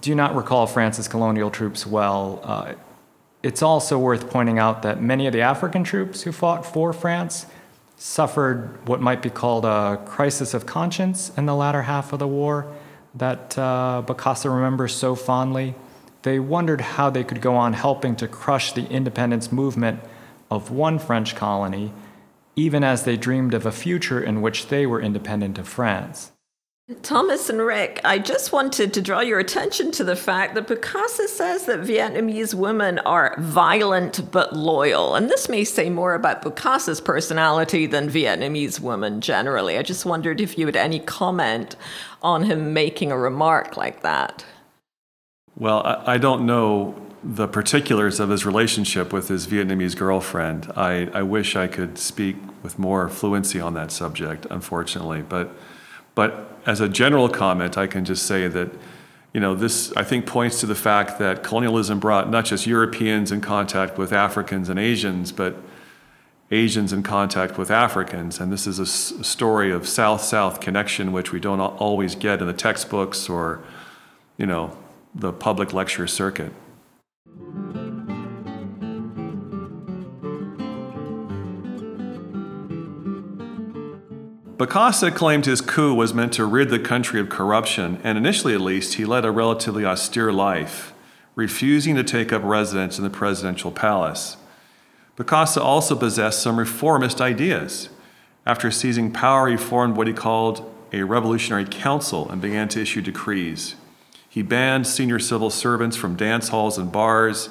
do 0.00 0.14
not 0.14 0.34
recall 0.34 0.66
France's 0.66 1.08
colonial 1.08 1.50
troops 1.50 1.86
well. 1.86 2.40
Uh, 2.42 2.74
it's 3.42 3.62
also 3.62 3.98
worth 3.98 4.30
pointing 4.30 4.58
out 4.58 4.82
that 4.82 5.02
many 5.02 5.26
of 5.26 5.32
the 5.32 5.42
African 5.42 5.84
troops 5.84 6.22
who 6.22 6.32
fought 6.32 6.64
for 6.64 6.92
France 6.92 7.46
suffered 7.96 8.86
what 8.88 9.00
might 9.00 9.22
be 9.22 9.30
called 9.30 9.64
a 9.64 10.00
crisis 10.04 10.54
of 10.54 10.66
conscience 10.66 11.30
in 11.36 11.46
the 11.46 11.54
latter 11.54 11.82
half 11.82 12.12
of 12.12 12.18
the 12.18 12.26
war 12.26 12.66
that 13.14 13.56
uh, 13.56 14.02
Bokassa 14.04 14.52
remembers 14.52 14.94
so 14.94 15.14
fondly. 15.14 15.74
They 16.22 16.38
wondered 16.38 16.80
how 16.80 17.10
they 17.10 17.22
could 17.22 17.40
go 17.40 17.54
on 17.54 17.74
helping 17.74 18.16
to 18.16 18.26
crush 18.26 18.72
the 18.72 18.86
independence 18.88 19.52
movement 19.52 20.00
of 20.50 20.70
one 20.70 20.98
French 20.98 21.36
colony, 21.36 21.92
even 22.56 22.82
as 22.82 23.04
they 23.04 23.16
dreamed 23.16 23.54
of 23.54 23.66
a 23.66 23.72
future 23.72 24.22
in 24.22 24.40
which 24.40 24.68
they 24.68 24.86
were 24.86 25.00
independent 25.00 25.58
of 25.58 25.68
France. 25.68 26.32
Thomas 27.00 27.48
and 27.48 27.62
Rick, 27.62 28.02
I 28.04 28.18
just 28.18 28.52
wanted 28.52 28.92
to 28.92 29.00
draw 29.00 29.20
your 29.20 29.38
attention 29.38 29.90
to 29.92 30.04
the 30.04 30.14
fact 30.14 30.54
that 30.54 30.66
Bokassa 30.66 31.28
says 31.28 31.64
that 31.64 31.80
Vietnamese 31.80 32.52
women 32.52 32.98
are 32.98 33.34
violent 33.38 34.30
but 34.30 34.54
loyal. 34.54 35.14
And 35.14 35.30
this 35.30 35.48
may 35.48 35.64
say 35.64 35.88
more 35.88 36.12
about 36.12 36.42
Bokassa's 36.42 37.00
personality 37.00 37.86
than 37.86 38.10
Vietnamese 38.10 38.80
women 38.80 39.22
generally. 39.22 39.78
I 39.78 39.82
just 39.82 40.04
wondered 40.04 40.42
if 40.42 40.58
you 40.58 40.66
had 40.66 40.76
any 40.76 41.00
comment 41.00 41.74
on 42.20 42.42
him 42.42 42.74
making 42.74 43.10
a 43.10 43.16
remark 43.16 43.78
like 43.78 44.02
that. 44.02 44.44
Well, 45.56 46.02
I, 46.04 46.18
don't 46.18 46.44
know 46.44 47.00
the 47.22 47.48
particulars 47.48 48.20
of 48.20 48.28
his 48.28 48.44
relationship 48.44 49.10
with 49.10 49.28
his 49.28 49.46
Vietnamese 49.46 49.96
girlfriend. 49.96 50.70
I, 50.76 51.08
I 51.14 51.22
wish 51.22 51.56
I 51.56 51.66
could 51.66 51.96
speak 51.96 52.36
with 52.62 52.78
more 52.78 53.08
fluency 53.08 53.58
on 53.58 53.72
that 53.72 53.90
subject, 53.90 54.46
unfortunately. 54.50 55.22
But, 55.22 55.50
but 56.14 56.58
as 56.66 56.80
a 56.80 56.88
general 56.88 57.28
comment, 57.28 57.76
I 57.76 57.86
can 57.86 58.04
just 58.04 58.26
say 58.26 58.48
that 58.48 58.70
you 59.34 59.40
know, 59.40 59.56
this 59.56 59.92
I 59.96 60.04
think 60.04 60.26
points 60.26 60.60
to 60.60 60.66
the 60.66 60.76
fact 60.76 61.18
that 61.18 61.42
colonialism 61.42 61.98
brought 61.98 62.30
not 62.30 62.44
just 62.44 62.66
Europeans 62.66 63.32
in 63.32 63.40
contact 63.40 63.98
with 63.98 64.12
Africans 64.12 64.68
and 64.68 64.78
Asians, 64.78 65.32
but 65.32 65.56
Asians 66.52 66.92
in 66.92 67.02
contact 67.02 67.58
with 67.58 67.68
Africans. 67.68 68.38
And 68.38 68.52
this 68.52 68.64
is 68.64 68.78
a, 68.78 68.86
story 68.86 69.72
of 69.72 69.88
South 69.88 70.20
South 70.22 70.60
connection, 70.60 71.10
which 71.10 71.32
we 71.32 71.40
don't 71.40 71.58
always 71.58 72.14
get 72.14 72.40
in 72.40 72.46
the 72.46 72.52
textbooks 72.52 73.28
or, 73.28 73.60
you 74.38 74.46
know, 74.46 74.76
the 75.16 75.32
public 75.32 75.72
lecture 75.72 76.06
circuit. 76.06 76.52
Bokassa 84.64 85.14
claimed 85.14 85.44
his 85.44 85.60
coup 85.60 85.92
was 85.92 86.14
meant 86.14 86.32
to 86.32 86.46
rid 86.46 86.70
the 86.70 86.78
country 86.78 87.20
of 87.20 87.28
corruption, 87.28 88.00
and 88.02 88.16
initially 88.16 88.54
at 88.54 88.62
least, 88.62 88.94
he 88.94 89.04
led 89.04 89.26
a 89.26 89.30
relatively 89.30 89.84
austere 89.84 90.32
life, 90.32 90.94
refusing 91.34 91.94
to 91.96 92.02
take 92.02 92.32
up 92.32 92.42
residence 92.42 92.96
in 92.96 93.04
the 93.04 93.10
presidential 93.10 93.70
palace. 93.70 94.38
Bokassa 95.18 95.60
also 95.60 95.94
possessed 95.94 96.42
some 96.42 96.58
reformist 96.58 97.20
ideas. 97.20 97.90
After 98.46 98.70
seizing 98.70 99.12
power, 99.12 99.50
he 99.50 99.58
formed 99.58 99.98
what 99.98 100.06
he 100.06 100.14
called 100.14 100.64
a 100.94 101.02
revolutionary 101.02 101.66
council 101.66 102.30
and 102.30 102.40
began 102.40 102.68
to 102.68 102.80
issue 102.80 103.02
decrees. 103.02 103.74
He 104.30 104.40
banned 104.40 104.86
senior 104.86 105.18
civil 105.18 105.50
servants 105.50 105.94
from 105.94 106.16
dance 106.16 106.48
halls 106.48 106.78
and 106.78 106.90
bars 106.90 107.50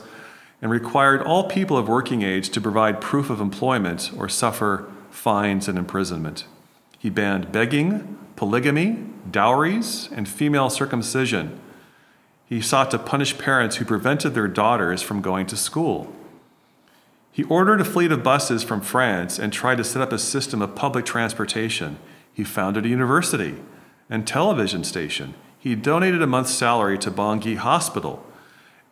and 0.64 0.72
required 0.72 1.22
all 1.22 1.44
people 1.44 1.78
of 1.78 1.88
working 1.88 2.24
age 2.24 2.50
to 2.50 2.60
provide 2.60 3.02
proof 3.02 3.30
of 3.30 3.40
employment 3.40 4.10
or 4.18 4.28
suffer 4.28 4.92
fines 5.12 5.68
and 5.68 5.78
imprisonment. 5.78 6.46
He 7.04 7.10
banned 7.10 7.52
begging, 7.52 8.18
polygamy, 8.38 9.04
dowries, 9.30 10.08
and 10.14 10.26
female 10.26 10.70
circumcision. 10.70 11.60
He 12.48 12.62
sought 12.62 12.92
to 12.92 12.98
punish 12.98 13.38
parents 13.38 13.76
who 13.76 13.84
prevented 13.84 14.34
their 14.34 14.48
daughters 14.48 15.02
from 15.02 15.22
going 15.22 15.46
to 15.48 15.58
school. 15.58 16.16
He 17.30 17.44
ordered 17.44 17.82
a 17.82 17.86
fleet 17.86 18.14
of 18.14 18.24
buses 18.24 18.64
from 18.64 18.80
France 18.80 19.38
and 19.38 19.52
tried 19.52 19.80
to 19.80 19.84
set 19.84 20.02
up 20.02 20.14
a 20.14 20.18
system 20.18 20.62
of 20.62 20.76
public 20.76 21.06
transportation. 21.06 21.98
He 22.34 22.46
founded 22.46 22.86
a 22.86 22.90
university 22.90 23.58
and 24.10 24.26
television 24.26 24.86
station 24.86 25.34
he 25.64 25.76
donated 25.76 26.22
a 26.22 26.28
month's 26.28 26.54
salary 26.54 26.98
to 26.98 27.10
Bangui 27.10 27.56
Hospital. 27.56 28.22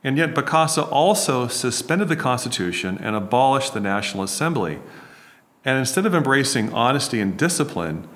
And 0.05 0.17
yet, 0.17 0.33
Bokassa 0.33 0.89
also 0.89 1.47
suspended 1.47 2.07
the 2.07 2.15
Constitution 2.15 2.97
and 3.01 3.13
abolished 3.13 3.73
the 3.73 3.81
National 3.81 4.23
Assembly. 4.23 4.79
And 5.63 5.77
instead 5.77 6.05
of 6.05 6.15
embracing 6.15 6.73
honesty 6.73 7.19
and 7.19 7.37
discipline, 7.37 8.07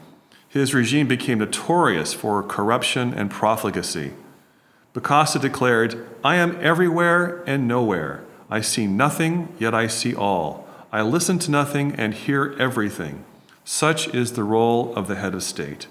his 0.48 0.74
regime 0.74 1.08
became 1.08 1.40
notorious 1.40 2.14
for 2.14 2.42
corruption 2.42 3.14
and 3.14 3.30
profligacy. 3.30 4.14
Bokassa 4.94 5.40
declared, 5.40 6.08
I 6.24 6.38
am 6.38 6.58
everywhere 6.62 7.44
and 7.46 7.68
nowhere. 7.68 8.24
I 8.50 8.62
see 8.62 8.88
nothing, 8.88 9.54
yet 9.60 9.74
I 9.74 9.88
see 9.88 10.16
all. 10.16 10.68
I 10.92 11.02
listen 11.02 11.40
to 11.40 11.52
nothing 11.52 11.94
and 11.96 12.14
hear 12.14 12.56
everything. 12.58 13.26
Such 13.66 14.08
is 14.14 14.34
the 14.34 14.44
role 14.44 14.96
of 14.96 15.08
the 15.08 15.16
head 15.16 15.34
of 15.34 15.44
state. 15.44 15.88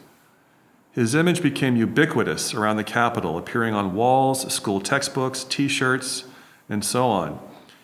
His 0.92 1.14
image 1.14 1.42
became 1.42 1.76
ubiquitous 1.76 2.54
around 2.54 2.76
the 2.76 2.84
capital, 2.84 3.36
appearing 3.36 3.74
on 3.74 3.94
walls, 3.94 4.50
school 4.52 4.80
textbooks, 4.80 5.44
t 5.44 5.68
shirts, 5.68 6.24
and 6.68 6.84
so 6.84 7.06
on. 7.06 7.38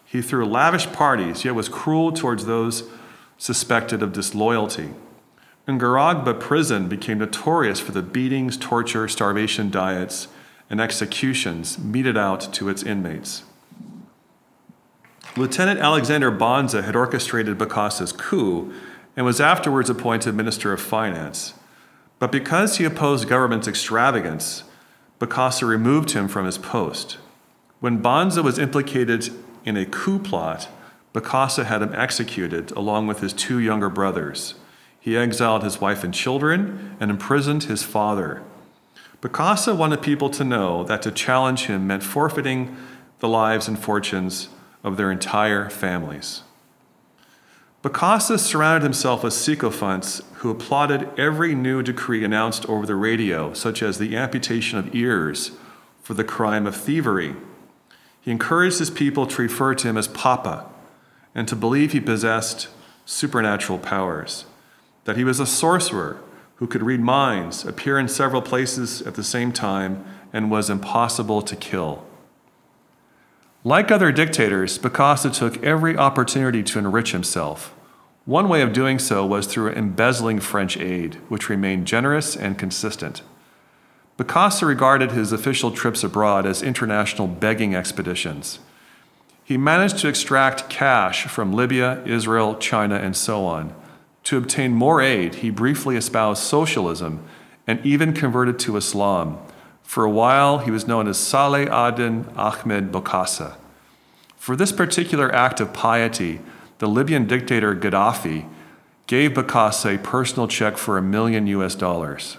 He 0.04 0.22
threw 0.22 0.46
lavish 0.46 0.86
parties, 0.92 1.44
yet 1.44 1.54
was 1.54 1.68
cruel 1.68 2.12
towards 2.12 2.46
those 2.46 2.84
suspected 3.40 4.02
of 4.02 4.12
disloyalty. 4.12 4.90
Ngaragba 5.66 6.38
prison 6.38 6.88
became 6.88 7.18
notorious 7.18 7.80
for 7.80 7.92
the 7.92 8.02
beatings, 8.02 8.58
torture, 8.58 9.08
starvation 9.08 9.70
diets, 9.70 10.28
and 10.68 10.78
executions 10.78 11.78
meted 11.78 12.18
out 12.18 12.52
to 12.52 12.68
its 12.68 12.82
inmates. 12.82 13.44
Lieutenant 15.36 15.80
Alexander 15.80 16.30
Banza 16.30 16.84
had 16.84 16.94
orchestrated 16.94 17.56
Bokassa's 17.56 18.12
coup 18.12 18.74
and 19.16 19.24
was 19.24 19.40
afterwards 19.40 19.88
appointed 19.88 20.34
Minister 20.34 20.72
of 20.74 20.80
Finance. 20.80 21.54
But 22.18 22.30
because 22.30 22.76
he 22.76 22.84
opposed 22.84 23.26
government's 23.26 23.68
extravagance, 23.68 24.64
Bokassa 25.18 25.66
removed 25.66 26.10
him 26.10 26.28
from 26.28 26.44
his 26.44 26.58
post. 26.58 27.16
When 27.78 28.02
Banza 28.02 28.44
was 28.44 28.58
implicated 28.58 29.30
in 29.64 29.78
a 29.78 29.86
coup 29.86 30.18
plot, 30.18 30.68
Bokassa 31.12 31.64
had 31.64 31.82
him 31.82 31.94
executed 31.94 32.70
along 32.72 33.06
with 33.06 33.20
his 33.20 33.32
two 33.32 33.58
younger 33.58 33.88
brothers. 33.88 34.54
He 35.00 35.16
exiled 35.16 35.64
his 35.64 35.80
wife 35.80 36.04
and 36.04 36.14
children 36.14 36.96
and 37.00 37.10
imprisoned 37.10 37.64
his 37.64 37.82
father. 37.82 38.42
Bokassa 39.20 39.76
wanted 39.76 40.02
people 40.02 40.30
to 40.30 40.44
know 40.44 40.84
that 40.84 41.02
to 41.02 41.10
challenge 41.10 41.66
him 41.66 41.86
meant 41.86 42.02
forfeiting 42.02 42.76
the 43.18 43.28
lives 43.28 43.68
and 43.68 43.78
fortunes 43.78 44.48
of 44.82 44.96
their 44.96 45.10
entire 45.10 45.68
families. 45.68 46.42
Bokassa 47.82 48.38
surrounded 48.38 48.82
himself 48.82 49.24
with 49.24 49.32
sycophants 49.32 50.22
who 50.36 50.50
applauded 50.50 51.08
every 51.18 51.54
new 51.54 51.82
decree 51.82 52.24
announced 52.24 52.66
over 52.68 52.84
the 52.84 52.94
radio, 52.94 53.54
such 53.54 53.82
as 53.82 53.98
the 53.98 54.16
amputation 54.16 54.78
of 54.78 54.94
ears 54.94 55.52
for 56.02 56.12
the 56.12 56.24
crime 56.24 56.66
of 56.66 56.76
thievery. 56.76 57.36
He 58.20 58.30
encouraged 58.30 58.78
his 58.78 58.90
people 58.90 59.26
to 59.26 59.42
refer 59.42 59.74
to 59.74 59.88
him 59.88 59.96
as 59.96 60.08
Papa, 60.08 60.66
and 61.34 61.46
to 61.48 61.56
believe 61.56 61.92
he 61.92 62.00
possessed 62.00 62.68
supernatural 63.04 63.78
powers, 63.78 64.44
that 65.04 65.16
he 65.16 65.24
was 65.24 65.40
a 65.40 65.46
sorcerer 65.46 66.20
who 66.56 66.66
could 66.66 66.82
read 66.82 67.00
minds, 67.00 67.64
appear 67.64 67.98
in 67.98 68.08
several 68.08 68.42
places 68.42 69.00
at 69.02 69.14
the 69.14 69.24
same 69.24 69.50
time, 69.50 70.04
and 70.32 70.50
was 70.50 70.68
impossible 70.68 71.42
to 71.42 71.56
kill. 71.56 72.04
Like 73.64 73.90
other 73.90 74.12
dictators, 74.12 74.78
Bokassa 74.78 75.34
took 75.34 75.62
every 75.62 75.96
opportunity 75.96 76.62
to 76.62 76.78
enrich 76.78 77.12
himself. 77.12 77.74
One 78.24 78.48
way 78.48 78.62
of 78.62 78.72
doing 78.72 78.98
so 78.98 79.26
was 79.26 79.46
through 79.46 79.72
embezzling 79.72 80.40
French 80.40 80.76
aid, 80.76 81.16
which 81.28 81.48
remained 81.48 81.86
generous 81.86 82.36
and 82.36 82.58
consistent. 82.58 83.22
Bokassa 84.18 84.66
regarded 84.66 85.12
his 85.12 85.32
official 85.32 85.70
trips 85.70 86.04
abroad 86.04 86.46
as 86.46 86.62
international 86.62 87.26
begging 87.26 87.74
expeditions. 87.74 88.58
He 89.50 89.56
managed 89.56 89.98
to 89.98 90.06
extract 90.06 90.68
cash 90.68 91.24
from 91.24 91.52
Libya, 91.52 92.04
Israel, 92.06 92.54
China, 92.54 92.94
and 92.94 93.16
so 93.16 93.44
on. 93.44 93.74
To 94.22 94.36
obtain 94.36 94.72
more 94.72 95.02
aid, 95.02 95.34
he 95.34 95.50
briefly 95.50 95.96
espoused 95.96 96.44
socialism 96.44 97.24
and 97.66 97.84
even 97.84 98.12
converted 98.12 98.60
to 98.60 98.76
Islam. 98.76 99.40
For 99.82 100.04
a 100.04 100.10
while, 100.10 100.58
he 100.58 100.70
was 100.70 100.86
known 100.86 101.08
as 101.08 101.18
Saleh 101.18 101.68
Adin 101.68 102.26
Ahmed 102.36 102.92
Bokassa. 102.92 103.56
For 104.36 104.54
this 104.54 104.70
particular 104.70 105.34
act 105.34 105.58
of 105.58 105.72
piety, 105.72 106.38
the 106.78 106.86
Libyan 106.86 107.26
dictator 107.26 107.74
Gaddafi 107.74 108.48
gave 109.08 109.32
Bokassa 109.32 109.96
a 109.96 109.98
personal 109.98 110.46
check 110.46 110.76
for 110.76 110.96
a 110.96 111.02
million 111.02 111.48
US 111.48 111.74
dollars. 111.74 112.38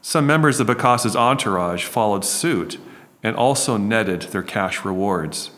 Some 0.00 0.26
members 0.26 0.60
of 0.60 0.66
Bokassa's 0.66 1.14
entourage 1.14 1.84
followed 1.84 2.24
suit 2.24 2.78
and 3.22 3.36
also 3.36 3.76
netted 3.76 4.22
their 4.22 4.42
cash 4.42 4.82
rewards. 4.82 5.50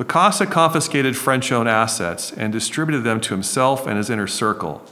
Bokassa 0.00 0.50
confiscated 0.50 1.14
French 1.14 1.52
owned 1.52 1.68
assets 1.68 2.32
and 2.32 2.50
distributed 2.50 3.04
them 3.04 3.20
to 3.20 3.34
himself 3.34 3.86
and 3.86 3.98
his 3.98 4.08
inner 4.08 4.26
circle. 4.26 4.82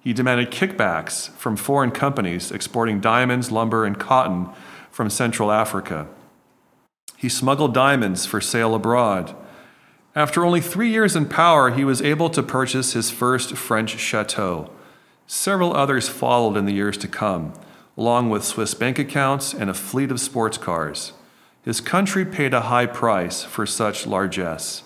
He 0.00 0.14
demanded 0.14 0.50
kickbacks 0.50 1.28
from 1.32 1.56
foreign 1.56 1.90
companies 1.90 2.50
exporting 2.50 2.98
diamonds, 2.98 3.52
lumber, 3.52 3.84
and 3.84 3.98
cotton 3.98 4.48
from 4.90 5.10
Central 5.10 5.52
Africa. 5.52 6.06
He 7.18 7.28
smuggled 7.28 7.74
diamonds 7.74 8.24
for 8.24 8.40
sale 8.40 8.74
abroad. 8.74 9.36
After 10.14 10.42
only 10.42 10.62
three 10.62 10.88
years 10.88 11.14
in 11.14 11.26
power, 11.26 11.68
he 11.68 11.84
was 11.84 12.00
able 12.00 12.30
to 12.30 12.42
purchase 12.42 12.94
his 12.94 13.10
first 13.10 13.58
French 13.58 13.98
chateau. 13.98 14.70
Several 15.26 15.76
others 15.76 16.08
followed 16.08 16.56
in 16.56 16.64
the 16.64 16.72
years 16.72 16.96
to 16.98 17.08
come 17.08 17.52
along 17.94 18.30
with 18.30 18.42
Swiss 18.42 18.72
bank 18.72 18.98
accounts 18.98 19.52
and 19.52 19.68
a 19.68 19.74
fleet 19.74 20.10
of 20.10 20.18
sports 20.18 20.56
cars. 20.56 21.12
His 21.66 21.80
country 21.80 22.24
paid 22.24 22.54
a 22.54 22.62
high 22.62 22.86
price 22.86 23.42
for 23.42 23.66
such 23.66 24.06
largesse. 24.06 24.84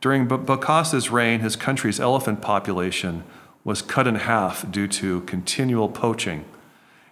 During 0.00 0.26
Bokassa's 0.26 1.10
reign, 1.10 1.40
his 1.40 1.56
country's 1.56 2.00
elephant 2.00 2.40
population 2.40 3.22
was 3.64 3.82
cut 3.82 4.06
in 4.06 4.14
half 4.14 4.68
due 4.70 4.88
to 4.88 5.20
continual 5.22 5.90
poaching. 5.90 6.46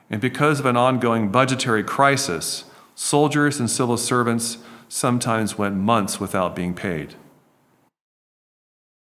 And 0.08 0.23
because 0.23 0.58
of 0.58 0.64
an 0.64 0.78
ongoing 0.78 1.28
budgetary 1.28 1.84
crisis, 1.84 2.64
soldiers 2.94 3.61
and 3.61 3.70
civil 3.70 3.99
servants 3.99 4.56
sometimes 4.88 5.58
went 5.58 5.76
months 5.76 6.18
without 6.18 6.56
being 6.56 6.73
paid. 6.73 7.14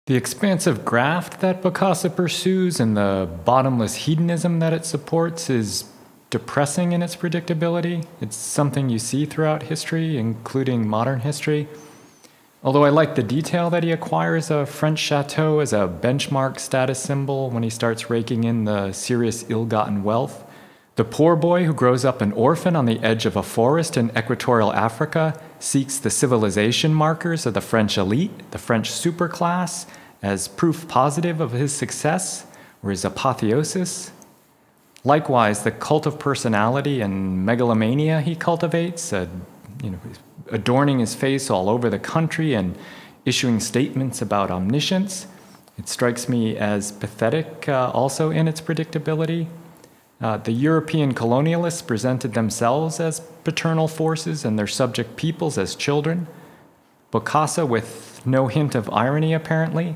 The 0.08 0.16
expansive 0.16 0.84
graft 0.84 1.40
that 1.40 1.64
Bokassa 1.64 2.14
pursues 2.14 2.82
and 2.82 2.98
the 2.98 3.30
bottomless 3.46 3.96
hedonism 3.96 4.60
that 4.60 4.74
it 4.74 4.86
supports 4.86 5.50
is 5.50 5.86
depressing 6.30 6.92
in 6.92 7.02
its 7.02 7.16
predictability. 7.16 8.06
It's 8.20 8.36
something 8.36 8.90
you 8.90 9.00
see 9.00 9.26
throughout 9.26 9.64
history, 9.64 10.18
including 10.18 10.88
modern 10.88 11.22
history. 11.22 11.68
Although 12.64 12.84
I 12.84 12.90
like 12.90 13.14
the 13.14 13.22
detail 13.22 13.70
that 13.70 13.84
he 13.84 13.92
acquires 13.92 14.50
a 14.50 14.66
French 14.66 14.98
chateau 14.98 15.60
as 15.60 15.72
a 15.72 15.88
benchmark 15.88 16.60
status 16.60 17.00
symbol 17.00 17.52
when 17.52 17.62
he 17.62 17.70
starts 17.70 18.10
raking 18.10 18.44
in 18.44 18.66
the 18.66 18.92
serious 18.92 19.46
ill 19.50 19.66
gotten 19.66 20.04
wealth. 20.04 20.44
The 20.96 21.04
poor 21.04 21.36
boy 21.36 21.66
who 21.66 21.74
grows 21.74 22.06
up 22.06 22.22
an 22.22 22.32
orphan 22.32 22.76
on 22.76 22.86
the 22.86 23.00
edge 23.04 23.26
of 23.26 23.36
a 23.36 23.44
forest 23.44 23.98
in 23.98 24.10
equatorial 24.18 24.74
Africa 24.74 25.40
seeks 25.60 26.00
the 26.00 26.10
civilization 26.10 26.94
markers 26.94 27.46
of 27.46 27.54
the 27.54 27.62
French 27.62 27.98
elite, 27.98 28.50
the 28.52 28.58
French 28.58 28.90
superclass, 28.90 29.86
as 30.24 30.48
proof 30.48 30.88
positive 30.88 31.40
of 31.40 31.52
his 31.52 31.72
success 31.72 32.48
or 32.82 32.90
his 32.90 33.06
apotheosis. 33.06 34.12
Likewise, 35.06 35.64
the 35.64 35.72
cult 35.72 36.08
of 36.08 36.18
personality 36.18 37.00
and 37.00 37.46
megalomania 37.46 38.22
he 38.22 38.36
cultivates, 38.36 39.14
uh, 39.14 39.28
you 39.84 39.92
know, 39.92 40.00
adorning 40.52 40.98
his 40.98 41.14
face 41.14 41.52
all 41.52 41.70
over 41.70 41.92
the 41.92 42.00
country 42.00 42.56
and 42.56 42.76
issuing 43.24 43.60
statements 43.60 44.20
about 44.20 44.50
omniscience, 44.50 45.28
it 45.78 45.88
strikes 45.88 46.28
me 46.28 46.58
as 46.58 46.92
pathetic 46.92 47.70
uh, 47.70 47.92
also 47.94 48.32
in 48.32 48.48
its 48.48 48.62
predictability. 48.62 49.48
Uh, 50.20 50.38
the 50.38 50.52
European 50.52 51.14
colonialists 51.14 51.86
presented 51.86 52.34
themselves 52.34 53.00
as 53.00 53.20
paternal 53.44 53.88
forces 53.88 54.44
and 54.44 54.58
their 54.58 54.68
subject 54.68 55.16
peoples 55.18 55.58
as 55.58 55.76
children. 55.76 56.26
Bokassa, 57.12 57.68
with 57.68 58.26
no 58.26 58.48
hint 58.48 58.74
of 58.74 58.90
irony 58.90 59.34
apparently, 59.34 59.96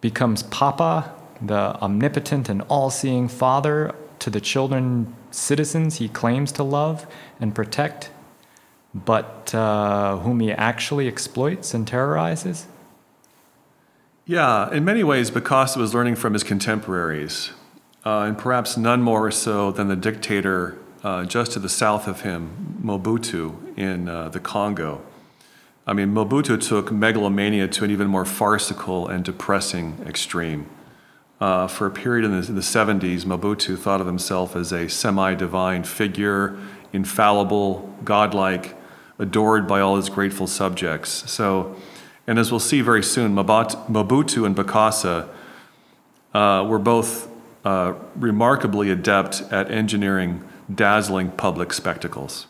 becomes 0.00 0.44
Papa, 0.44 1.12
the 1.40 1.76
omnipotent 1.82 2.48
and 2.48 2.62
all 2.68 2.90
seeing 2.90 3.26
father 3.26 3.94
to 4.24 4.30
the 4.30 4.40
children 4.40 5.14
citizens 5.30 5.96
he 5.96 6.08
claims 6.08 6.50
to 6.50 6.62
love 6.62 7.06
and 7.38 7.54
protect, 7.54 8.10
but 8.94 9.54
uh, 9.54 10.16
whom 10.16 10.40
he 10.40 10.50
actually 10.50 11.06
exploits 11.06 11.74
and 11.74 11.86
terrorizes? 11.86 12.64
Yeah, 14.24 14.72
in 14.72 14.82
many 14.82 15.04
ways, 15.04 15.30
Bokassa 15.30 15.76
was 15.76 15.92
learning 15.92 16.16
from 16.16 16.32
his 16.32 16.42
contemporaries, 16.42 17.50
uh, 18.06 18.20
and 18.20 18.38
perhaps 18.38 18.78
none 18.78 19.02
more 19.02 19.30
so 19.30 19.70
than 19.70 19.88
the 19.88 19.96
dictator 19.96 20.78
uh, 21.02 21.26
just 21.26 21.52
to 21.52 21.58
the 21.58 21.68
south 21.68 22.08
of 22.08 22.22
him, 22.22 22.80
Mobutu, 22.82 23.76
in 23.76 24.08
uh, 24.08 24.30
the 24.30 24.40
Congo. 24.40 25.02
I 25.86 25.92
mean, 25.92 26.14
Mobutu 26.14 26.58
took 26.66 26.90
megalomania 26.90 27.68
to 27.68 27.84
an 27.84 27.90
even 27.90 28.06
more 28.06 28.24
farcical 28.24 29.06
and 29.06 29.22
depressing 29.22 30.02
extreme. 30.06 30.66
Uh, 31.40 31.66
for 31.66 31.86
a 31.86 31.90
period 31.90 32.24
in 32.24 32.30
the, 32.40 32.46
in 32.46 32.54
the 32.54 32.60
70s, 32.60 33.24
Mobutu 33.24 33.76
thought 33.76 34.00
of 34.00 34.06
himself 34.06 34.54
as 34.54 34.72
a 34.72 34.88
semi 34.88 35.34
divine 35.34 35.82
figure, 35.82 36.56
infallible, 36.92 37.92
godlike, 38.04 38.76
adored 39.18 39.66
by 39.66 39.80
all 39.80 39.96
his 39.96 40.08
grateful 40.08 40.46
subjects. 40.46 41.30
So, 41.30 41.76
and 42.26 42.38
as 42.38 42.50
we'll 42.50 42.60
see 42.60 42.80
very 42.80 43.02
soon, 43.02 43.34
Mobutu 43.34 44.46
and 44.46 44.56
Bokassa 44.56 45.28
uh, 46.32 46.66
were 46.68 46.78
both 46.78 47.28
uh, 47.64 47.94
remarkably 48.16 48.90
adept 48.90 49.42
at 49.50 49.70
engineering 49.70 50.42
dazzling 50.72 51.30
public 51.30 51.72
spectacles. 51.72 52.46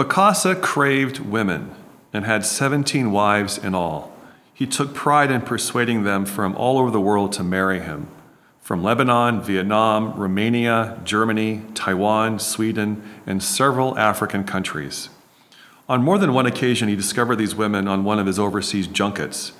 Bokassa 0.00 0.58
craved 0.58 1.18
women 1.18 1.74
and 2.10 2.24
had 2.24 2.46
17 2.46 3.12
wives 3.12 3.58
in 3.58 3.74
all. 3.74 4.10
He 4.54 4.66
took 4.66 4.94
pride 4.94 5.30
in 5.30 5.42
persuading 5.42 6.04
them 6.04 6.24
from 6.24 6.56
all 6.56 6.78
over 6.78 6.90
the 6.90 6.98
world 6.98 7.32
to 7.32 7.44
marry 7.44 7.80
him 7.80 8.08
from 8.62 8.82
Lebanon, 8.82 9.42
Vietnam, 9.42 10.14
Romania, 10.18 10.98
Germany, 11.04 11.60
Taiwan, 11.74 12.38
Sweden, 12.38 13.02
and 13.26 13.42
several 13.42 13.98
African 13.98 14.42
countries. 14.44 15.10
On 15.86 16.02
more 16.02 16.16
than 16.16 16.32
one 16.32 16.46
occasion, 16.46 16.88
he 16.88 16.96
discovered 16.96 17.36
these 17.36 17.54
women 17.54 17.86
on 17.86 18.02
one 18.02 18.18
of 18.18 18.26
his 18.26 18.38
overseas 18.38 18.86
junkets 18.86 19.52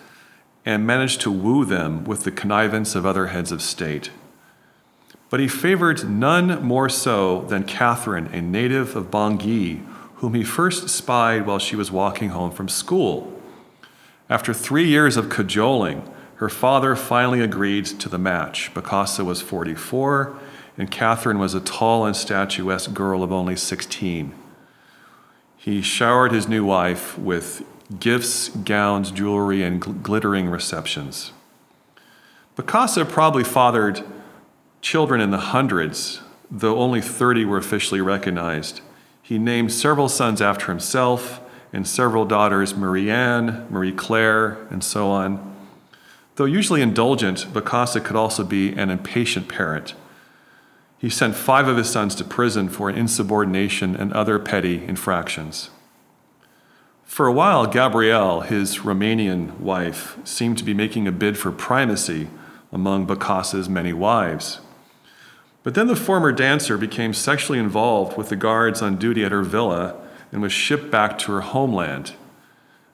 and 0.65 0.87
managed 0.87 1.21
to 1.21 1.31
woo 1.31 1.67
them 1.67 2.03
with 2.05 2.25
the 2.25 2.31
connivance 2.31 2.95
of 2.95 3.05
other 3.05 3.27
heads 3.27 3.53
of 3.53 3.61
state. 3.61 4.11
But 5.29 5.41
he 5.41 5.49
favored 5.49 6.09
none 6.09 6.63
more 6.63 6.89
so 6.89 7.43
than 7.43 7.65
Catherine, 7.65 8.29
a 8.29 8.41
native 8.41 8.97
of 8.97 9.11
Bangui, 9.11 9.85
whom 10.21 10.35
he 10.35 10.45
first 10.45 10.87
spied 10.91 11.47
while 11.47 11.59
she 11.59 11.75
was 11.75 11.91
walking 11.91 12.29
home 12.29 12.51
from 12.51 12.69
school. 12.69 13.41
After 14.29 14.53
three 14.53 14.87
years 14.87 15.17
of 15.17 15.31
cajoling, 15.31 16.07
her 16.35 16.51
father 16.51 16.95
finally 16.95 17.41
agreed 17.41 17.87
to 17.87 18.09
the 18.11 18.19
match. 18.19 18.71
Bokassa 18.75 19.25
was 19.25 19.41
44, 19.41 20.39
and 20.77 20.91
Catherine 20.91 21.39
was 21.39 21.55
a 21.55 21.61
tall 21.61 22.05
and 22.05 22.15
statuesque 22.15 22.93
girl 22.93 23.23
of 23.23 23.33
only 23.33 23.57
16. 23.57 24.35
He 25.57 25.81
showered 25.81 26.33
his 26.33 26.47
new 26.47 26.67
wife 26.67 27.17
with 27.19 27.65
gifts, 27.99 28.51
gowns, 28.51 29.11
jewelry, 29.11 29.63
and 29.63 29.81
gl- 29.81 30.03
glittering 30.03 30.51
receptions. 30.51 31.33
Bokassa 32.57 33.09
probably 33.09 33.45
fathered 33.45 34.05
children 34.83 35.23
in 35.23 35.31
the 35.31 35.39
hundreds, 35.39 36.21
though 36.51 36.79
only 36.79 37.01
30 37.01 37.47
were 37.47 37.57
officially 37.57 38.03
recognized. 38.03 38.83
He 39.31 39.39
named 39.39 39.73
several 39.73 40.09
sons 40.09 40.43
after 40.43 40.67
himself 40.67 41.41
and 41.73 41.87
several 41.87 42.25
daughters 42.25 42.75
Marie 42.75 43.09
Anne, 43.09 43.65
Marie 43.71 43.93
Claire, 43.93 44.59
and 44.71 44.83
so 44.83 45.09
on. 45.09 45.55
Though 46.35 46.47
usually 46.47 46.83
indulgent, 46.83 47.47
Bokassa 47.53 48.05
could 48.05 48.17
also 48.17 48.43
be 48.43 48.73
an 48.73 48.91
impatient 48.91 49.47
parent. 49.47 49.95
He 50.99 51.09
sent 51.09 51.37
five 51.37 51.69
of 51.69 51.77
his 51.77 51.89
sons 51.89 52.17
to 52.17 52.25
prison 52.25 52.69
for 52.69 52.91
insubordination 52.91 53.95
and 53.95 54.13
other 54.15 54.41
petty 54.41 54.85
infractions. 54.85 55.71
For 57.05 57.29
a 57.29 57.33
while, 57.33 57.69
Gabrielle, 57.69 58.41
his 58.41 58.79
Romanian 58.79 59.57
wife, 59.61 60.19
seemed 60.25 60.59
to 60.59 60.65
be 60.65 60.75
making 60.75 61.07
a 61.07 61.13
bid 61.13 61.39
for 61.39 61.53
primacy 61.53 62.31
among 62.73 63.07
Bokassa's 63.07 63.69
many 63.69 63.93
wives. 63.93 64.59
But 65.63 65.75
then 65.75 65.89
the 65.89 65.97
former 65.97 66.33
dancer 66.33 66.79
became 66.79 67.13
sexually 67.13 67.59
involved 67.59 68.17
with 68.17 68.31
the 68.31 68.37
guards 68.37 68.81
on 68.81 68.97
duty 68.97 69.25
at 69.25 69.33
her 69.33 69.43
villa 69.43 69.97
and 70.33 70.41
was 70.41 70.53
shipped 70.53 70.91
back 70.91 71.19
to 71.19 71.33
her 71.33 71.41
homeland. 71.43 72.13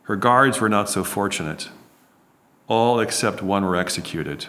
Her 0.05 0.17
guards 0.17 0.61
were 0.61 0.69
not 0.69 0.89
so 0.89 1.05
fortunate. 1.05 1.69
All 2.67 2.99
except 2.99 3.43
one 3.43 3.65
were 3.65 3.77
executed. 3.77 4.47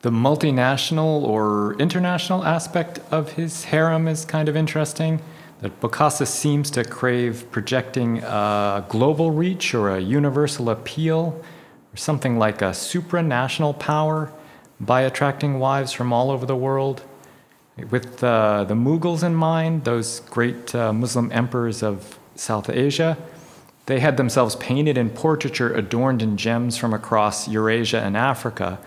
The 0.00 0.10
multinational 0.10 1.22
or 1.22 1.74
international 1.74 2.44
aspect 2.44 3.00
of 3.10 3.32
his 3.32 3.64
harem 3.64 4.08
is 4.08 4.24
kind 4.24 4.48
of 4.48 4.56
interesting. 4.56 5.20
That 5.60 5.80
Bokassa 5.80 6.26
seems 6.26 6.70
to 6.72 6.82
crave 6.82 7.48
projecting 7.52 8.18
a 8.18 8.84
global 8.88 9.30
reach 9.30 9.74
or 9.74 9.90
a 9.90 10.00
universal 10.00 10.70
appeal 10.70 11.40
or 11.92 11.96
something 11.96 12.36
like 12.36 12.62
a 12.62 12.70
supranational 12.70 13.78
power 13.78 14.32
by 14.82 15.02
attracting 15.02 15.60
wives 15.60 15.92
from 15.92 16.12
all 16.12 16.30
over 16.30 16.44
the 16.44 16.56
world. 16.56 17.02
With 17.90 18.22
uh, 18.22 18.64
the 18.64 18.74
Mughals 18.74 19.22
in 19.22 19.34
mind, 19.34 19.84
those 19.84 20.20
great 20.20 20.74
uh, 20.74 20.92
Muslim 20.92 21.30
emperors 21.32 21.82
of 21.82 22.18
South 22.34 22.68
Asia, 22.68 23.16
they 23.86 24.00
had 24.00 24.16
themselves 24.16 24.56
painted 24.56 24.98
in 24.98 25.08
portraiture 25.08 25.72
adorned 25.72 26.20
in 26.20 26.36
gems 26.36 26.76
from 26.76 26.92
across 26.92 27.48
Eurasia 27.48 28.00
and 28.00 28.16
Africa. 28.16 28.78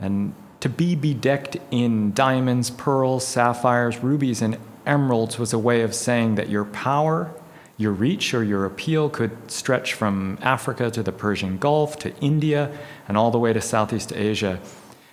And 0.00 0.34
to 0.60 0.68
be 0.68 0.96
bedecked 0.96 1.58
in 1.70 2.12
diamonds, 2.12 2.70
pearls, 2.70 3.26
sapphires, 3.26 3.98
rubies, 4.02 4.42
and 4.42 4.58
emeralds 4.86 5.38
was 5.38 5.52
a 5.52 5.58
way 5.58 5.82
of 5.82 5.94
saying 5.94 6.34
that 6.36 6.48
your 6.48 6.64
power, 6.64 7.30
your 7.76 7.92
reach, 7.92 8.34
or 8.34 8.42
your 8.42 8.64
appeal 8.64 9.08
could 9.08 9.50
stretch 9.50 9.94
from 9.94 10.38
Africa 10.42 10.90
to 10.90 11.02
the 11.02 11.12
Persian 11.12 11.58
Gulf 11.58 11.98
to 11.98 12.16
India 12.16 12.76
and 13.06 13.16
all 13.16 13.30
the 13.30 13.38
way 13.38 13.52
to 13.52 13.60
Southeast 13.60 14.12
Asia. 14.12 14.58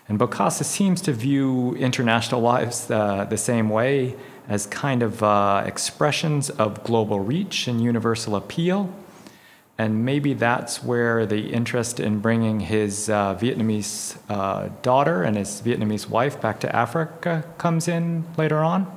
And 0.08 0.20
Bokassa 0.20 0.64
seems 0.64 1.02
to 1.02 1.14
view 1.14 1.76
international 1.76 2.42
wives 2.42 2.90
uh, 2.92 3.26
the 3.26 3.38
same 3.38 3.70
way 3.70 4.16
as 4.48 4.68
kind 4.68 5.02
of 5.02 5.24
uh, 5.24 5.64
expressions 5.66 6.52
of 6.52 6.84
global 6.84 7.20
reach 7.20 7.68
and 7.68 7.82
universal 7.82 8.36
appeal. 8.36 8.94
And 9.78 10.06
maybe 10.06 10.34
that's 10.34 10.84
where 10.84 11.26
the 11.26 11.52
interest 11.52 12.00
in 12.00 12.20
bringing 12.20 12.62
his 12.62 13.10
uh, 13.10 13.36
Vietnamese 13.36 14.18
uh, 14.30 14.70
daughter 14.84 15.24
and 15.24 15.36
his 15.36 15.62
Vietnamese 15.62 16.08
wife 16.08 16.40
back 16.40 16.60
to 16.62 16.74
Africa 16.74 17.44
comes 17.58 17.88
in 17.88 18.24
later 18.38 18.60
on. 18.60 18.90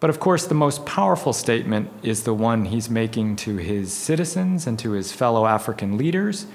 But 0.00 0.10
of 0.10 0.18
course, 0.18 0.46
the 0.46 0.54
most 0.54 0.84
powerful 0.84 1.32
statement 1.32 1.88
is 2.02 2.24
the 2.24 2.34
one 2.34 2.66
he's 2.66 2.90
making 2.90 3.36
to 3.36 3.56
his 3.56 3.92
citizens 3.92 4.66
and 4.66 4.76
to 4.80 4.90
his 4.90 5.12
fellow 5.12 5.46
African 5.46 5.96
leaders 5.96 6.46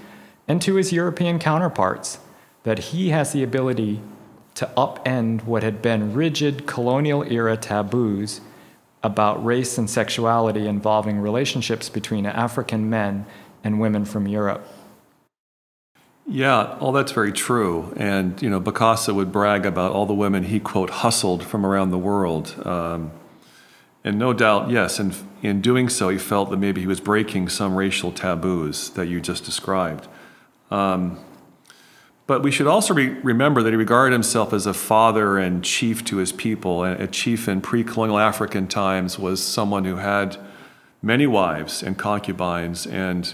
and 0.49 0.61
to 0.61 0.75
his 0.75 0.91
European 0.91 1.39
counterparts 1.39 2.19
that 2.63 2.79
he 2.79 3.09
has 3.09 3.33
the 3.33 3.43
ability 3.43 4.01
to 4.55 4.69
upend 4.75 5.43
what 5.45 5.63
had 5.63 5.81
been 5.81 6.13
rigid 6.13 6.65
colonial 6.65 7.23
era 7.23 7.55
taboos 7.55 8.41
about 9.03 9.43
race 9.45 9.77
and 9.77 9.89
sexuality 9.89 10.67
involving 10.67 11.19
relationships 11.19 11.89
between 11.89 12.25
African 12.25 12.89
men 12.89 13.25
and 13.63 13.79
women 13.79 14.03
from 14.03 14.27
Europe. 14.27 14.67
Yeah, 16.25 16.77
all 16.79 16.91
that's 16.91 17.13
very 17.13 17.31
true. 17.31 17.93
And, 17.95 18.41
you 18.41 18.49
know, 18.49 18.59
Bokassa 18.59 19.15
would 19.15 19.31
brag 19.31 19.65
about 19.65 19.93
all 19.93 20.05
the 20.05 20.13
women 20.13 20.43
he, 20.43 20.59
quote, 20.59 20.89
hustled 20.89 21.43
from 21.43 21.65
around 21.65 21.91
the 21.91 21.97
world. 21.97 22.53
Um, 22.65 23.11
and 24.03 24.19
no 24.19 24.33
doubt, 24.33 24.69
yes, 24.69 24.99
in, 24.99 25.13
in 25.41 25.61
doing 25.61 25.87
so, 25.87 26.09
he 26.09 26.17
felt 26.17 26.49
that 26.49 26.57
maybe 26.57 26.81
he 26.81 26.87
was 26.87 26.99
breaking 26.99 27.47
some 27.47 27.75
racial 27.75 28.11
taboos 28.11 28.89
that 28.91 29.07
you 29.07 29.21
just 29.21 29.45
described. 29.45 30.07
Um, 30.69 31.19
but 32.27 32.43
we 32.43 32.51
should 32.51 32.67
also 32.67 32.93
re- 32.93 33.07
remember 33.23 33.63
that 33.63 33.69
he 33.69 33.77
regarded 33.77 34.13
himself 34.13 34.53
as 34.53 34.65
a 34.65 34.73
father 34.73 35.37
and 35.37 35.63
chief 35.63 36.03
to 36.05 36.17
his 36.17 36.33
people. 36.33 36.83
A 36.83 37.07
chief 37.07 37.47
in 37.47 37.61
pre 37.61 37.83
colonial 37.85 38.19
African 38.19 38.67
times 38.67 39.17
was 39.17 39.41
someone 39.41 39.85
who 39.85 39.95
had 39.95 40.37
many 41.01 41.25
wives 41.25 41.81
and 41.81 41.97
concubines 41.97 42.85
and 42.85 43.33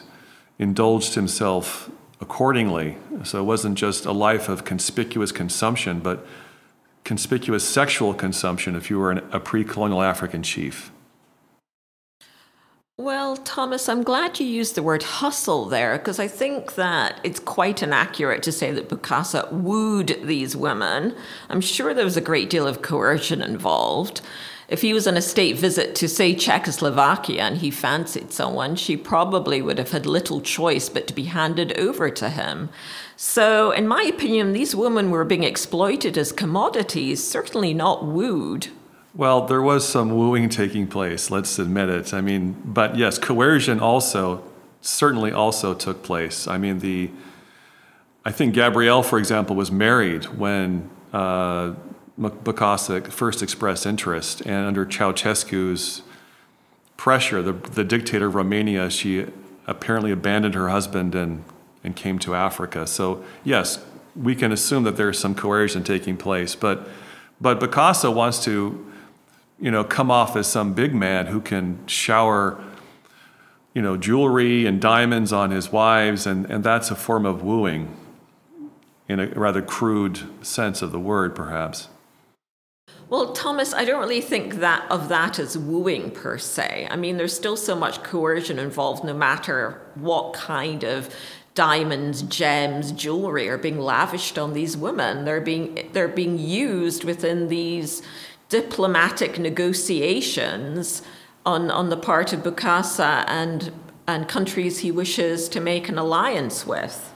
indulged 0.60 1.16
himself 1.16 1.90
accordingly. 2.22 2.98
So 3.24 3.40
it 3.40 3.46
wasn't 3.46 3.78
just 3.78 4.06
a 4.06 4.12
life 4.12 4.48
of 4.48 4.64
conspicuous 4.64 5.32
consumption, 5.32 6.00
but 6.00 6.26
conspicuous 7.04 7.68
sexual 7.68 8.14
consumption 8.14 8.76
if 8.76 8.90
you 8.92 9.00
were 9.00 9.12
an, 9.12 9.22
a 9.32 9.40
pre 9.40 9.64
colonial 9.64 10.04
African 10.04 10.44
chief. 10.44 10.92
Well, 13.00 13.38
Thomas, 13.38 13.90
I'm 13.90 14.04
glad 14.04 14.40
you 14.40 14.46
used 14.46 14.76
the 14.76 14.84
word 14.84 15.02
hustle 15.02 15.66
there 15.66 15.98
because 15.98 16.20
I 16.20 16.28
think 16.28 16.76
that 16.76 17.20
it's 17.24 17.40
quite 17.40 17.82
inaccurate 17.82 18.44
to 18.44 18.52
say 18.52 18.72
that 18.72 18.88
Bokassa 18.88 19.52
wooed 19.52 20.20
these 20.22 20.56
women. 20.56 21.16
I'm 21.50 21.60
sure 21.60 21.96
there 21.96 22.06
was 22.06 22.18
a 22.18 22.22
great 22.22 22.52
deal 22.52 22.68
of 22.68 22.84
coercion 22.84 23.42
involved. 23.42 24.22
If 24.68 24.84
he 24.84 24.94
was 24.94 25.08
on 25.08 25.18
a 25.18 25.24
state 25.24 25.58
visit 25.58 25.96
to, 25.96 26.08
say, 26.08 26.36
Czechoslovakia 26.36 27.42
and 27.42 27.58
he 27.58 27.72
fancied 27.72 28.32
someone, 28.32 28.76
she 28.76 28.96
probably 28.96 29.60
would 29.60 29.80
have 29.80 29.90
had 29.90 30.06
little 30.06 30.40
choice 30.40 30.88
but 30.88 31.08
to 31.08 31.16
be 31.16 31.24
handed 31.24 31.76
over 31.80 32.12
to 32.12 32.30
him. 32.30 32.70
So, 33.16 33.72
in 33.72 33.88
my 33.88 34.04
opinion, 34.04 34.54
these 34.54 34.76
women 34.76 35.10
were 35.10 35.26
being 35.26 35.44
exploited 35.44 36.16
as 36.16 36.32
commodities, 36.32 37.28
certainly 37.28 37.74
not 37.74 38.06
wooed. 38.06 38.68
Well, 39.16 39.46
there 39.46 39.62
was 39.62 39.88
some 39.88 40.10
wooing 40.18 40.50
taking 40.50 40.88
place, 40.88 41.30
let's 41.30 41.60
admit 41.60 41.88
it. 41.88 42.16
I 42.16 42.22
mean, 42.22 42.60
but 42.66 42.98
yes, 42.98 43.20
coercion 43.20 43.80
also 43.80 44.44
certainly 44.82 45.32
also 45.32 45.76
took 45.76 46.02
place. 46.02 46.48
I 46.48 46.58
mean, 46.58 46.80
the 46.80 47.12
I 48.26 48.32
think 48.32 48.56
Gabrielle, 48.56 49.04
for 49.04 49.20
example, 49.20 49.56
was 49.56 49.72
married 49.72 50.26
when 50.26 50.90
uh, 51.12 51.74
first 52.18 53.44
expressed 53.44 53.86
interest, 53.86 54.42
and 54.46 54.66
under 54.66 54.86
Ceausescu's 54.86 56.02
pressure, 56.96 57.42
the, 57.42 57.52
the 57.52 57.84
dictator 57.84 58.28
of 58.28 58.36
Romania, 58.36 58.90
she 58.90 59.28
apparently 59.68 60.12
abandoned 60.12 60.56
her 60.56 60.70
husband 60.70 61.14
and, 61.14 61.44
and 61.84 61.96
came 61.96 62.18
to 62.20 62.34
Africa. 62.34 62.88
So, 62.88 63.24
yes, 63.44 63.84
we 64.16 64.36
can 64.36 64.52
assume 64.52 64.84
that 64.84 64.96
there's 64.96 65.20
some 65.20 65.36
coercion 65.36 65.84
taking 65.84 66.16
place, 66.18 66.56
but, 66.56 66.88
but 67.42 67.60
Bokassa 67.60 68.14
wants 68.14 68.44
to 68.46 68.90
you 69.64 69.72
know, 69.72 69.82
come 69.86 70.12
off 70.12 70.36
as 70.36 70.46
some 70.46 70.74
big 70.74 70.94
man 70.94 71.28
who 71.28 71.40
can 71.40 71.88
shower, 71.88 72.62
you 73.74 73.82
know, 73.82 73.96
jewelry 73.96 74.66
and 74.66 74.82
diamonds 74.82 75.32
on 75.32 75.52
his 75.52 75.72
wives, 75.72 76.28
and, 76.28 76.46
and 76.48 76.66
that's 76.66 76.92
a 76.92 76.96
form 76.96 77.26
of 77.26 77.44
wooing 77.44 77.96
in 79.08 79.22
a 79.22 79.28
rather 79.28 79.62
crude 79.62 80.20
sense 80.46 80.82
of 80.82 80.92
the 80.92 81.00
word, 81.00 81.34
perhaps. 81.34 81.88
Well, 83.10 83.32
Thomas, 83.32 83.74
I 83.74 83.86
don't 83.86 84.02
really 84.02 84.20
think 84.20 84.56
that 84.56 84.86
of 84.92 85.08
that 85.08 85.40
as 85.40 85.58
wooing 85.58 86.12
per 86.12 86.38
se. 86.38 86.90
I 86.92 86.98
mean, 86.98 87.16
there's 87.16 87.34
still 87.34 87.56
so 87.56 87.74
much 87.74 88.04
coercion 88.04 88.60
involved, 88.60 89.06
no 89.06 89.14
matter 89.14 89.80
what 89.96 90.34
kind 90.34 90.84
of 90.84 91.10
diamonds, 91.56 92.24
gems, 92.24 92.92
jewelry 92.92 93.48
are 93.48 93.58
being 93.58 93.80
lavished 93.80 94.38
on 94.38 94.54
these 94.54 94.76
women. 94.76 95.24
They're 95.24 95.40
being 95.40 95.90
they're 95.94 96.08
being 96.08 96.38
used 96.38 97.04
within 97.04 97.48
these 97.48 98.02
diplomatic 98.50 99.40
negotiations 99.40 101.02
on, 101.46 101.72
on 101.72 101.90
the 101.90 101.98
part 101.98 102.34
of 102.34 102.42
Bokassa 102.42 103.26
and, 103.28 103.72
and 104.08 104.28
countries 104.28 104.80
he 104.80 104.92
wishes 104.92 105.50
to 105.50 105.60
make 105.60 105.90
an 105.90 105.98
alliance 105.98 106.66
with. 106.66 107.14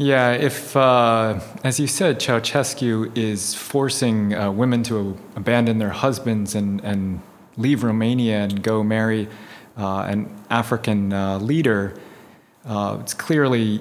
Yeah, 0.00 0.30
if, 0.30 0.76
uh, 0.76 1.40
as 1.64 1.80
you 1.80 1.88
said, 1.88 2.20
Ceausescu 2.20 3.16
is 3.18 3.54
forcing 3.54 4.32
uh, 4.32 4.50
women 4.52 4.84
to 4.84 5.18
abandon 5.34 5.78
their 5.78 5.90
husbands 5.90 6.54
and, 6.54 6.80
and 6.84 7.20
leave 7.56 7.82
Romania 7.82 8.38
and 8.38 8.62
go 8.62 8.84
marry 8.84 9.28
uh, 9.76 10.02
an 10.02 10.32
African 10.50 11.12
uh, 11.12 11.38
leader, 11.38 11.94
uh, 12.64 12.98
it's 13.00 13.14
clearly 13.14 13.80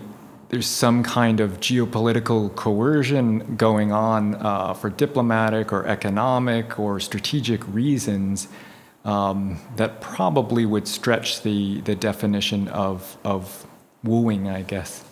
there's 0.50 0.68
some 0.68 1.04
kind 1.04 1.40
of 1.40 1.60
geopolitical 1.60 2.56
coercion 2.56 3.56
going 3.58 3.92
on 3.92 4.36
uh, 4.36 4.74
for 4.74 4.90
diplomatic 4.90 5.74
or 5.74 5.86
economic 5.86 6.80
or 6.80 7.00
strategic 7.00 7.68
reasons 7.68 8.48
um, 9.04 9.60
that 9.76 10.00
probably 10.02 10.66
would 10.66 10.88
stretch 10.88 11.42
the, 11.42 11.82
the 11.82 11.96
definition 11.96 12.68
of, 12.70 13.18
of 13.24 13.66
wooing, 14.04 14.48
I 14.48 14.62
guess. 14.62 15.04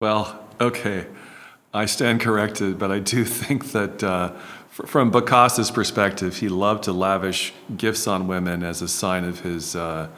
Well, 0.00 0.40
okay. 0.60 1.06
I 1.72 1.86
stand 1.86 2.20
corrected, 2.20 2.78
but 2.78 2.90
I 2.90 3.00
do 3.00 3.24
think 3.24 3.72
that 3.72 4.02
uh, 4.02 4.32
from 4.68 5.12
Bokassa's 5.12 5.70
perspective, 5.70 6.38
he 6.38 6.48
loved 6.48 6.84
to 6.84 6.92
lavish 6.92 7.52
gifts 7.76 8.06
on 8.06 8.26
women 8.26 8.62
as 8.62 8.80
a 8.80 8.88
sign 8.88 9.24
of 9.24 9.40
his. 9.40 9.76
Uh, 9.76 10.08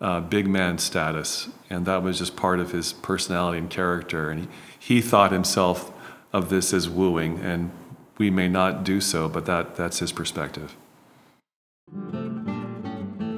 uh, 0.00 0.20
big 0.20 0.46
man 0.46 0.78
status, 0.78 1.48
and 1.70 1.86
that 1.86 2.02
was 2.02 2.18
just 2.18 2.36
part 2.36 2.60
of 2.60 2.72
his 2.72 2.92
personality 2.92 3.58
and 3.58 3.70
character. 3.70 4.30
And 4.30 4.40
he, 4.40 4.48
he 4.78 5.00
thought 5.00 5.32
himself 5.32 5.92
of 6.32 6.48
this 6.48 6.72
as 6.72 6.88
wooing, 6.88 7.38
and 7.40 7.70
we 8.18 8.30
may 8.30 8.48
not 8.48 8.84
do 8.84 9.00
so, 9.00 9.28
but 9.28 9.46
that, 9.46 9.76
that's 9.76 9.98
his 9.98 10.12
perspective. 10.12 10.76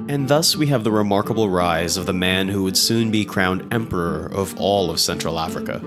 And 0.09 0.27
thus 0.27 0.55
we 0.55 0.67
have 0.67 0.83
the 0.83 0.91
remarkable 0.91 1.49
rise 1.49 1.95
of 1.95 2.07
the 2.07 2.13
man 2.13 2.47
who 2.47 2.63
would 2.63 2.77
soon 2.77 3.11
be 3.11 3.25
crowned 3.25 3.71
emperor 3.71 4.25
of 4.25 4.59
all 4.59 4.89
of 4.89 4.99
Central 4.99 5.39
Africa. 5.39 5.79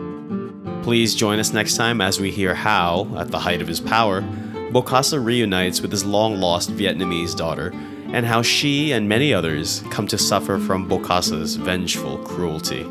Please 0.84 1.14
join 1.14 1.38
us 1.38 1.52
next 1.52 1.76
time 1.76 2.00
as 2.00 2.20
we 2.20 2.30
hear 2.30 2.54
how, 2.54 3.12
at 3.16 3.30
the 3.30 3.40
height 3.40 3.60
of 3.60 3.68
his 3.68 3.80
power, 3.80 4.22
Bokassa 4.70 5.22
reunites 5.22 5.80
with 5.80 5.90
his 5.90 6.04
long 6.04 6.36
lost 6.36 6.70
Vietnamese 6.70 7.36
daughter, 7.36 7.72
and 8.12 8.26
how 8.26 8.42
she 8.42 8.92
and 8.92 9.08
many 9.08 9.34
others 9.34 9.82
come 9.90 10.06
to 10.06 10.18
suffer 10.18 10.58
from 10.58 10.88
Bokassa's 10.88 11.56
vengeful 11.56 12.18
cruelty. 12.18 12.86